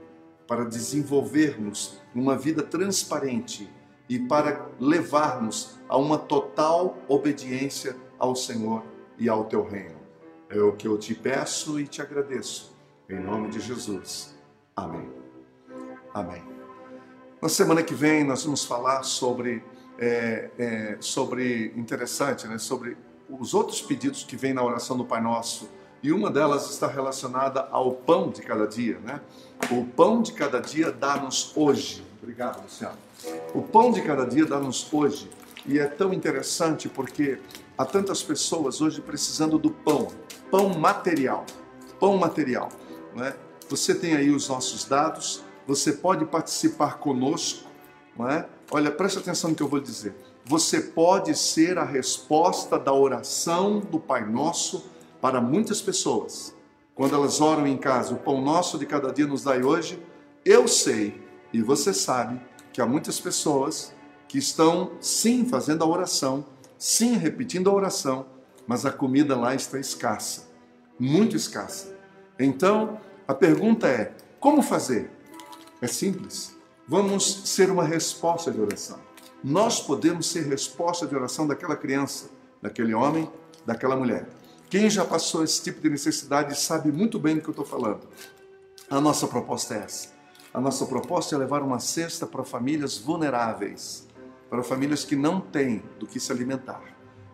para 0.48 0.64
desenvolvermos 0.64 2.00
uma 2.14 2.38
vida 2.38 2.62
transparente 2.62 3.68
e 4.08 4.20
para 4.20 4.70
levarmos 4.80 5.80
a 5.90 5.98
uma 5.98 6.20
total 6.20 6.96
obediência 7.08 7.96
ao 8.20 8.36
Senhor 8.36 8.84
e 9.18 9.28
ao 9.28 9.46
teu 9.46 9.68
reino. 9.68 9.98
É 10.48 10.60
o 10.62 10.74
que 10.74 10.88
eu 10.88 10.96
te 10.96 11.16
peço 11.16 11.80
e 11.80 11.88
te 11.88 12.04
agradeço 12.04 12.78
em 13.10 13.20
nome 13.20 13.50
de 13.50 13.60
Jesus. 13.60 14.38
Amém. 14.76 15.10
Amém. 16.14 16.57
Na 17.40 17.50
semana 17.50 17.84
que 17.84 17.94
vem 17.94 18.24
nós 18.24 18.44
vamos 18.44 18.66
falar 18.66 19.04
sobre, 19.04 19.64
é, 20.00 20.50
é, 20.58 20.98
sobre 21.00 21.72
interessante, 21.76 22.48
né? 22.48 22.58
Sobre 22.58 22.98
os 23.30 23.54
outros 23.54 23.80
pedidos 23.80 24.24
que 24.24 24.36
vêm 24.36 24.54
na 24.54 24.64
oração 24.64 24.98
do 24.98 25.06
Pai 25.06 25.22
Nosso. 25.22 25.70
E 26.02 26.12
uma 26.12 26.32
delas 26.32 26.68
está 26.72 26.88
relacionada 26.88 27.68
ao 27.72 27.92
pão 27.92 28.30
de 28.32 28.42
cada 28.42 28.66
dia, 28.66 28.98
né? 29.00 29.22
O 29.70 29.86
pão 29.86 30.20
de 30.22 30.34
cada 30.34 30.60
dia 30.60 30.92
dá-nos 30.92 31.52
hoje. 31.56 32.04
Obrigado, 32.22 32.64
Luciano. 32.64 32.98
O 33.54 33.62
pão 33.62 33.92
de 33.92 34.02
cada 34.02 34.26
dia 34.26 34.46
dá-nos 34.46 34.92
hoje. 34.92 35.30
E 35.64 35.78
é 35.78 35.86
tão 35.86 36.12
interessante 36.14 36.90
porque 36.90 37.38
há 37.78 37.86
tantas 37.86 38.24
pessoas 38.24 38.82
hoje 38.82 39.00
precisando 39.00 39.60
do 39.60 39.70
pão, 39.70 40.08
pão 40.50 40.70
material, 40.70 41.46
pão 42.00 42.18
material. 42.18 42.70
É? 43.18 43.34
Você 43.70 43.94
tem 43.94 44.16
aí 44.16 44.32
os 44.32 44.50
nossos 44.50 44.86
dados, 44.86 45.44
você 45.68 45.92
pode 45.92 46.26
participar 46.26 46.98
conosco. 46.98 47.68
Não 48.18 48.30
é? 48.30 48.48
Olha, 48.72 48.90
preste 48.90 49.20
atenção 49.20 49.50
no 49.50 49.56
que 49.56 49.62
eu 49.62 49.68
vou 49.68 49.80
dizer. 49.80 50.16
Você 50.46 50.80
pode 50.80 51.38
ser 51.38 51.78
a 51.78 51.84
resposta 51.84 52.80
da 52.80 52.94
oração 52.94 53.80
do 53.80 54.00
Pai 54.00 54.26
Nosso 54.26 54.90
para 55.22 55.42
muitas 55.42 55.82
pessoas. 55.82 56.56
Quando 56.96 57.14
elas 57.14 57.42
oram 57.42 57.68
em 57.68 57.78
casa, 57.78 58.14
o 58.14 58.18
pão 58.18 58.42
nosso 58.42 58.80
de 58.80 58.86
cada 58.86 59.12
dia 59.12 59.28
nos 59.28 59.44
dai 59.44 59.62
hoje, 59.62 60.02
eu 60.44 60.68
sei 60.68 61.22
e 61.54 61.62
você 61.62 61.94
sabe 61.94 62.42
que 62.74 62.82
há 62.82 62.86
muitas 62.86 63.20
pessoas 63.20 63.94
que 64.28 64.38
estão 64.38 64.94
sim 65.00 65.46
fazendo 65.46 65.84
a 65.84 65.88
oração, 65.88 66.46
sim 66.78 67.18
repetindo 67.18 67.70
a 67.70 67.74
oração, 67.74 68.26
mas 68.66 68.86
a 68.86 68.92
comida 68.92 69.38
lá 69.38 69.54
está 69.54 69.80
escassa, 69.80 70.50
muito 71.00 71.36
escassa. 71.36 71.96
Então, 72.40 73.00
a 73.28 73.34
pergunta 73.34 73.88
é: 73.88 74.14
como 74.40 74.62
fazer? 74.62 75.12
É 75.82 75.88
simples. 75.88 76.56
Vamos 76.88 77.50
ser 77.50 77.70
uma 77.70 77.84
resposta 77.84 78.52
de 78.52 78.60
oração. 78.60 79.00
Nós 79.44 79.80
podemos 79.80 80.28
ser 80.28 80.48
resposta 80.48 81.06
de 81.06 81.16
oração 81.16 81.46
daquela 81.46 81.76
criança, 81.76 82.30
daquele 82.62 82.94
homem, 82.94 83.30
daquela 83.66 83.96
mulher. 83.96 84.28
Quem 84.70 84.90
já 84.90 85.06
passou 85.06 85.44
esse 85.44 85.62
tipo 85.62 85.80
de 85.80 85.90
necessidade 85.90 86.60
sabe 86.60 86.92
muito 86.92 87.20
bem 87.20 87.36
do 87.36 87.42
que 87.42 87.48
eu 87.48 87.52
estou 87.52 87.66
falando. 87.66 88.08
A 88.90 89.00
nossa 89.00 89.28
proposta 89.28 89.76
é 89.76 89.80
essa. 89.80 90.10
A 90.54 90.60
nossa 90.60 90.86
proposta 90.86 91.36
é 91.36 91.38
levar 91.38 91.62
uma 91.62 91.80
cesta 91.80 92.26
para 92.26 92.44
famílias 92.44 92.98
vulneráveis, 92.98 94.08
para 94.50 94.64
famílias 94.64 95.06
que 95.06 95.16
não 95.16 95.40
têm 95.40 95.84
do 96.00 96.08
que 96.08 96.20
se 96.20 96.32
alimentar. 96.32 96.82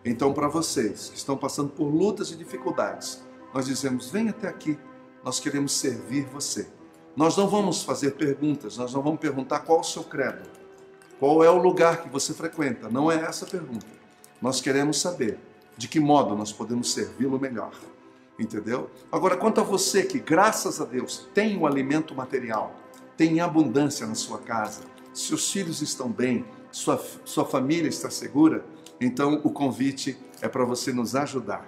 Então, 0.04 0.34
para 0.34 0.48
vocês 0.48 1.08
que 1.08 1.16
estão 1.16 1.36
passando 1.36 1.70
por 1.70 1.86
lutas 1.86 2.30
e 2.30 2.36
dificuldades, 2.36 3.24
nós 3.54 3.66
dizemos: 3.66 4.10
vem 4.10 4.28
até 4.28 4.48
aqui, 4.48 4.78
nós 5.24 5.40
queremos 5.40 5.72
servir 5.72 6.26
você. 6.26 6.68
Nós 7.16 7.36
não 7.36 7.48
vamos 7.48 7.82
fazer 7.82 8.12
perguntas, 8.12 8.76
nós 8.76 8.92
não 8.92 9.02
vamos 9.02 9.20
perguntar 9.20 9.60
qual 9.60 9.80
o 9.80 9.84
seu 9.84 10.02
credo, 10.02 10.42
qual 11.20 11.44
é 11.44 11.50
o 11.50 11.58
lugar 11.58 12.02
que 12.02 12.08
você 12.08 12.34
frequenta. 12.34 12.88
Não 12.88 13.10
é 13.10 13.16
essa 13.16 13.44
a 13.44 13.48
pergunta. 13.48 13.86
Nós 14.42 14.60
queremos 14.60 15.00
saber 15.00 15.38
de 15.76 15.88
que 15.88 16.00
modo 16.00 16.34
nós 16.34 16.52
podemos 16.52 16.92
servi-lo 16.92 17.38
melhor. 17.38 17.72
Entendeu? 18.38 18.90
Agora, 19.12 19.36
quanto 19.36 19.60
a 19.60 19.64
você 19.64 20.02
que, 20.02 20.18
graças 20.18 20.80
a 20.80 20.84
Deus, 20.84 21.28
tem 21.32 21.56
o 21.56 21.66
alimento 21.66 22.14
material, 22.16 22.74
tem 23.16 23.40
abundância 23.40 24.06
na 24.06 24.16
sua 24.16 24.38
casa, 24.38 24.82
seus 25.12 25.52
filhos 25.52 25.80
estão 25.80 26.10
bem, 26.10 26.44
sua, 26.72 27.00
sua 27.24 27.44
família 27.44 27.88
está 27.88 28.10
segura, 28.10 28.64
então 29.00 29.40
o 29.44 29.50
convite 29.50 30.18
é 30.42 30.48
para 30.48 30.64
você 30.64 30.92
nos 30.92 31.14
ajudar, 31.14 31.64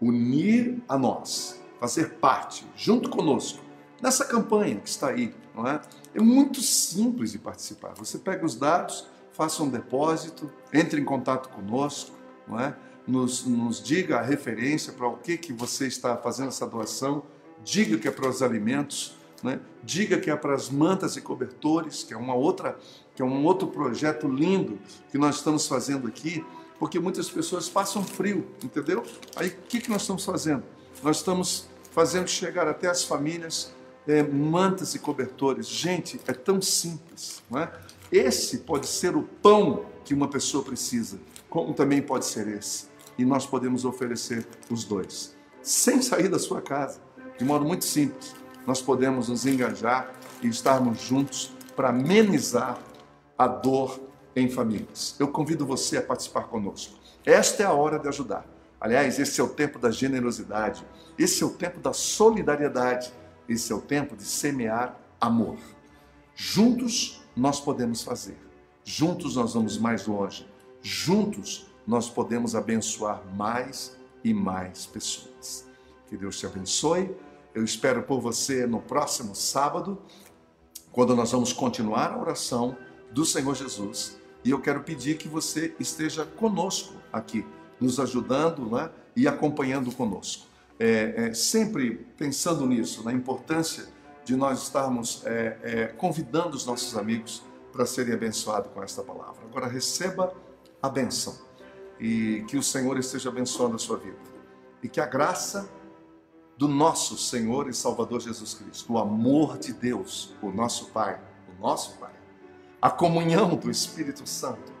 unir 0.00 0.82
a 0.88 0.96
nós 0.96 1.60
fazer 1.78 2.14
parte, 2.14 2.64
junto 2.74 3.10
conosco, 3.10 3.62
nessa 4.02 4.24
campanha 4.24 4.80
que 4.80 4.88
está 4.88 5.10
aí, 5.10 5.32
não 5.54 5.66
é? 5.66 5.80
É 6.14 6.20
muito 6.20 6.60
simples 6.60 7.32
de 7.32 7.38
participar. 7.38 7.94
Você 7.96 8.18
pega 8.18 8.44
os 8.44 8.56
dados, 8.56 9.06
faça 9.32 9.62
um 9.62 9.70
depósito, 9.70 10.52
entre 10.72 11.00
em 11.00 11.04
contato 11.04 11.48
conosco, 11.48 12.10
não 12.46 12.58
é? 12.58 12.76
Nos, 13.06 13.46
nos 13.46 13.82
diga 13.82 14.18
a 14.18 14.22
referência 14.22 14.92
para 14.92 15.08
o 15.08 15.16
que, 15.16 15.38
que 15.38 15.52
você 15.52 15.86
está 15.86 16.16
fazendo 16.16 16.48
essa 16.48 16.66
doação, 16.66 17.22
diga 17.64 17.96
que 17.96 18.06
é 18.06 18.10
para 18.10 18.28
os 18.28 18.42
alimentos, 18.42 19.16
né? 19.42 19.60
diga 19.82 20.18
que 20.18 20.30
é 20.30 20.36
para 20.36 20.54
as 20.54 20.68
mantas 20.68 21.16
e 21.16 21.20
cobertores, 21.20 22.04
que 22.04 22.14
é 22.14 22.16
uma 22.16 22.34
outra, 22.34 22.78
que 23.14 23.22
é 23.22 23.24
um 23.24 23.44
outro 23.44 23.68
projeto 23.68 24.28
lindo 24.28 24.78
que 25.10 25.18
nós 25.18 25.36
estamos 25.36 25.66
fazendo 25.66 26.06
aqui, 26.06 26.44
porque 26.78 26.98
muitas 26.98 27.28
pessoas 27.28 27.68
passam 27.68 28.04
frio, 28.04 28.46
entendeu? 28.62 29.04
Aí 29.34 29.48
o 29.48 29.56
que, 29.68 29.80
que 29.80 29.90
nós 29.90 30.02
estamos 30.02 30.24
fazendo? 30.24 30.62
Nós 31.02 31.18
estamos 31.18 31.68
fazendo 31.90 32.28
chegar 32.28 32.68
até 32.68 32.88
as 32.88 33.04
famílias 33.04 33.72
é, 34.06 34.22
mantas 34.22 34.94
e 34.94 34.98
cobertores. 34.98 35.66
Gente, 35.66 36.20
é 36.26 36.32
tão 36.32 36.60
simples, 36.60 37.42
não 37.50 37.60
é? 37.60 37.72
Esse 38.10 38.58
pode 38.58 38.86
ser 38.86 39.16
o 39.16 39.22
pão 39.22 39.86
que 40.04 40.12
uma 40.12 40.28
pessoa 40.28 40.62
precisa, 40.62 41.18
como 41.48 41.72
também 41.72 42.02
pode 42.02 42.26
ser 42.26 42.46
esse. 42.48 42.86
E 43.16 43.24
nós 43.24 43.46
podemos 43.46 43.84
oferecer 43.84 44.46
os 44.70 44.84
dois, 44.84 45.36
sem 45.62 46.02
sair 46.02 46.28
da 46.28 46.38
sua 46.38 46.60
casa, 46.60 47.00
de 47.38 47.44
modo 47.44 47.64
muito 47.64 47.84
simples. 47.84 48.34
Nós 48.66 48.80
podemos 48.82 49.28
nos 49.28 49.46
engajar 49.46 50.12
e 50.42 50.48
estarmos 50.48 51.00
juntos 51.00 51.52
para 51.74 51.88
amenizar 51.88 52.78
a 53.36 53.46
dor 53.46 54.00
em 54.36 54.48
famílias. 54.48 55.16
Eu 55.18 55.28
convido 55.28 55.66
você 55.66 55.98
a 55.98 56.02
participar 56.02 56.44
conosco. 56.44 56.98
Esta 57.24 57.62
é 57.62 57.66
a 57.66 57.72
hora 57.72 57.98
de 57.98 58.08
ajudar. 58.08 58.46
Aliás, 58.80 59.18
esse 59.18 59.40
é 59.40 59.44
o 59.44 59.48
tempo 59.48 59.78
da 59.78 59.90
generosidade, 59.90 60.84
esse 61.18 61.42
é 61.42 61.46
o 61.46 61.50
tempo 61.50 61.78
da 61.78 61.92
solidariedade, 61.92 63.12
esse 63.52 63.72
é 63.72 63.74
o 63.74 63.80
tempo 63.80 64.16
de 64.16 64.24
semear 64.24 64.98
amor. 65.20 65.58
Juntos 66.34 67.22
nós 67.36 67.60
podemos 67.60 68.02
fazer, 68.02 68.38
juntos 68.84 69.36
nós 69.36 69.54
vamos 69.54 69.78
mais 69.78 70.06
longe, 70.06 70.46
juntos 70.82 71.66
nós 71.86 72.08
podemos 72.08 72.54
abençoar 72.54 73.22
mais 73.34 73.96
e 74.24 74.32
mais 74.32 74.86
pessoas. 74.86 75.66
Que 76.08 76.16
Deus 76.16 76.38
te 76.38 76.46
abençoe. 76.46 77.14
Eu 77.54 77.64
espero 77.64 78.02
por 78.02 78.20
você 78.20 78.66
no 78.66 78.80
próximo 78.80 79.34
sábado, 79.34 79.98
quando 80.90 81.14
nós 81.14 81.32
vamos 81.32 81.52
continuar 81.52 82.12
a 82.12 82.18
oração 82.18 82.76
do 83.10 83.24
Senhor 83.24 83.54
Jesus. 83.54 84.18
E 84.44 84.50
eu 84.50 84.60
quero 84.60 84.82
pedir 84.82 85.18
que 85.18 85.28
você 85.28 85.74
esteja 85.78 86.24
conosco 86.24 86.94
aqui, 87.12 87.46
nos 87.80 88.00
ajudando 88.00 88.70
né, 88.70 88.90
e 89.14 89.28
acompanhando 89.28 89.92
conosco. 89.92 90.51
É, 90.84 91.28
é, 91.28 91.34
sempre 91.34 92.04
pensando 92.16 92.66
nisso, 92.66 93.04
na 93.04 93.12
importância 93.12 93.86
de 94.24 94.34
nós 94.34 94.64
estarmos 94.64 95.22
é, 95.24 95.58
é 95.62 95.86
convidando 95.86 96.56
os 96.56 96.66
nossos 96.66 96.96
amigos 96.96 97.40
para 97.72 97.86
serem 97.86 98.12
abençoados 98.12 98.72
com 98.72 98.82
esta 98.82 99.00
palavra. 99.00 99.44
Agora 99.48 99.68
receba 99.68 100.34
a 100.82 100.88
benção 100.88 101.38
e 102.00 102.44
que 102.48 102.56
o 102.56 102.62
Senhor 102.64 102.98
esteja 102.98 103.28
abençoando 103.28 103.76
a 103.76 103.78
sua 103.78 103.96
vida. 103.96 104.18
E 104.82 104.88
que 104.88 105.00
a 105.00 105.06
graça 105.06 105.70
do 106.58 106.66
nosso 106.66 107.16
Senhor 107.16 107.68
e 107.68 107.74
Salvador 107.74 108.20
Jesus 108.20 108.54
Cristo, 108.54 108.92
o 108.92 108.98
amor 108.98 109.58
de 109.58 109.72
Deus, 109.72 110.34
o 110.42 110.50
nosso 110.50 110.86
Pai, 110.86 111.20
o 111.56 111.62
nosso 111.62 111.96
Pai, 111.98 112.12
a 112.80 112.90
comunhão 112.90 113.54
do 113.54 113.70
Espírito 113.70 114.28
Santo, 114.28 114.72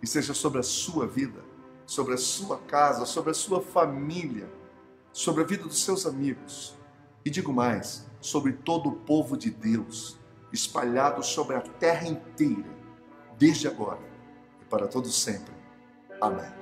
e 0.00 0.06
seja 0.06 0.34
sobre 0.34 0.60
a 0.60 0.62
sua 0.62 1.04
vida, 1.04 1.44
sobre 1.84 2.14
a 2.14 2.16
sua 2.16 2.58
casa, 2.58 3.04
sobre 3.04 3.32
a 3.32 3.34
sua 3.34 3.60
família, 3.60 4.48
sobre 5.18 5.42
a 5.42 5.44
vida 5.44 5.64
dos 5.64 5.82
seus 5.82 6.06
amigos. 6.06 6.78
E 7.24 7.30
digo 7.30 7.52
mais, 7.52 8.08
sobre 8.20 8.52
todo 8.52 8.88
o 8.88 8.96
povo 9.00 9.36
de 9.36 9.50
Deus, 9.50 10.16
espalhado 10.52 11.24
sobre 11.24 11.56
a 11.56 11.60
terra 11.60 12.06
inteira, 12.06 12.70
desde 13.36 13.66
agora 13.66 14.00
e 14.62 14.64
para 14.66 14.86
todo 14.86 15.08
sempre. 15.08 15.52
Amém. 16.20 16.57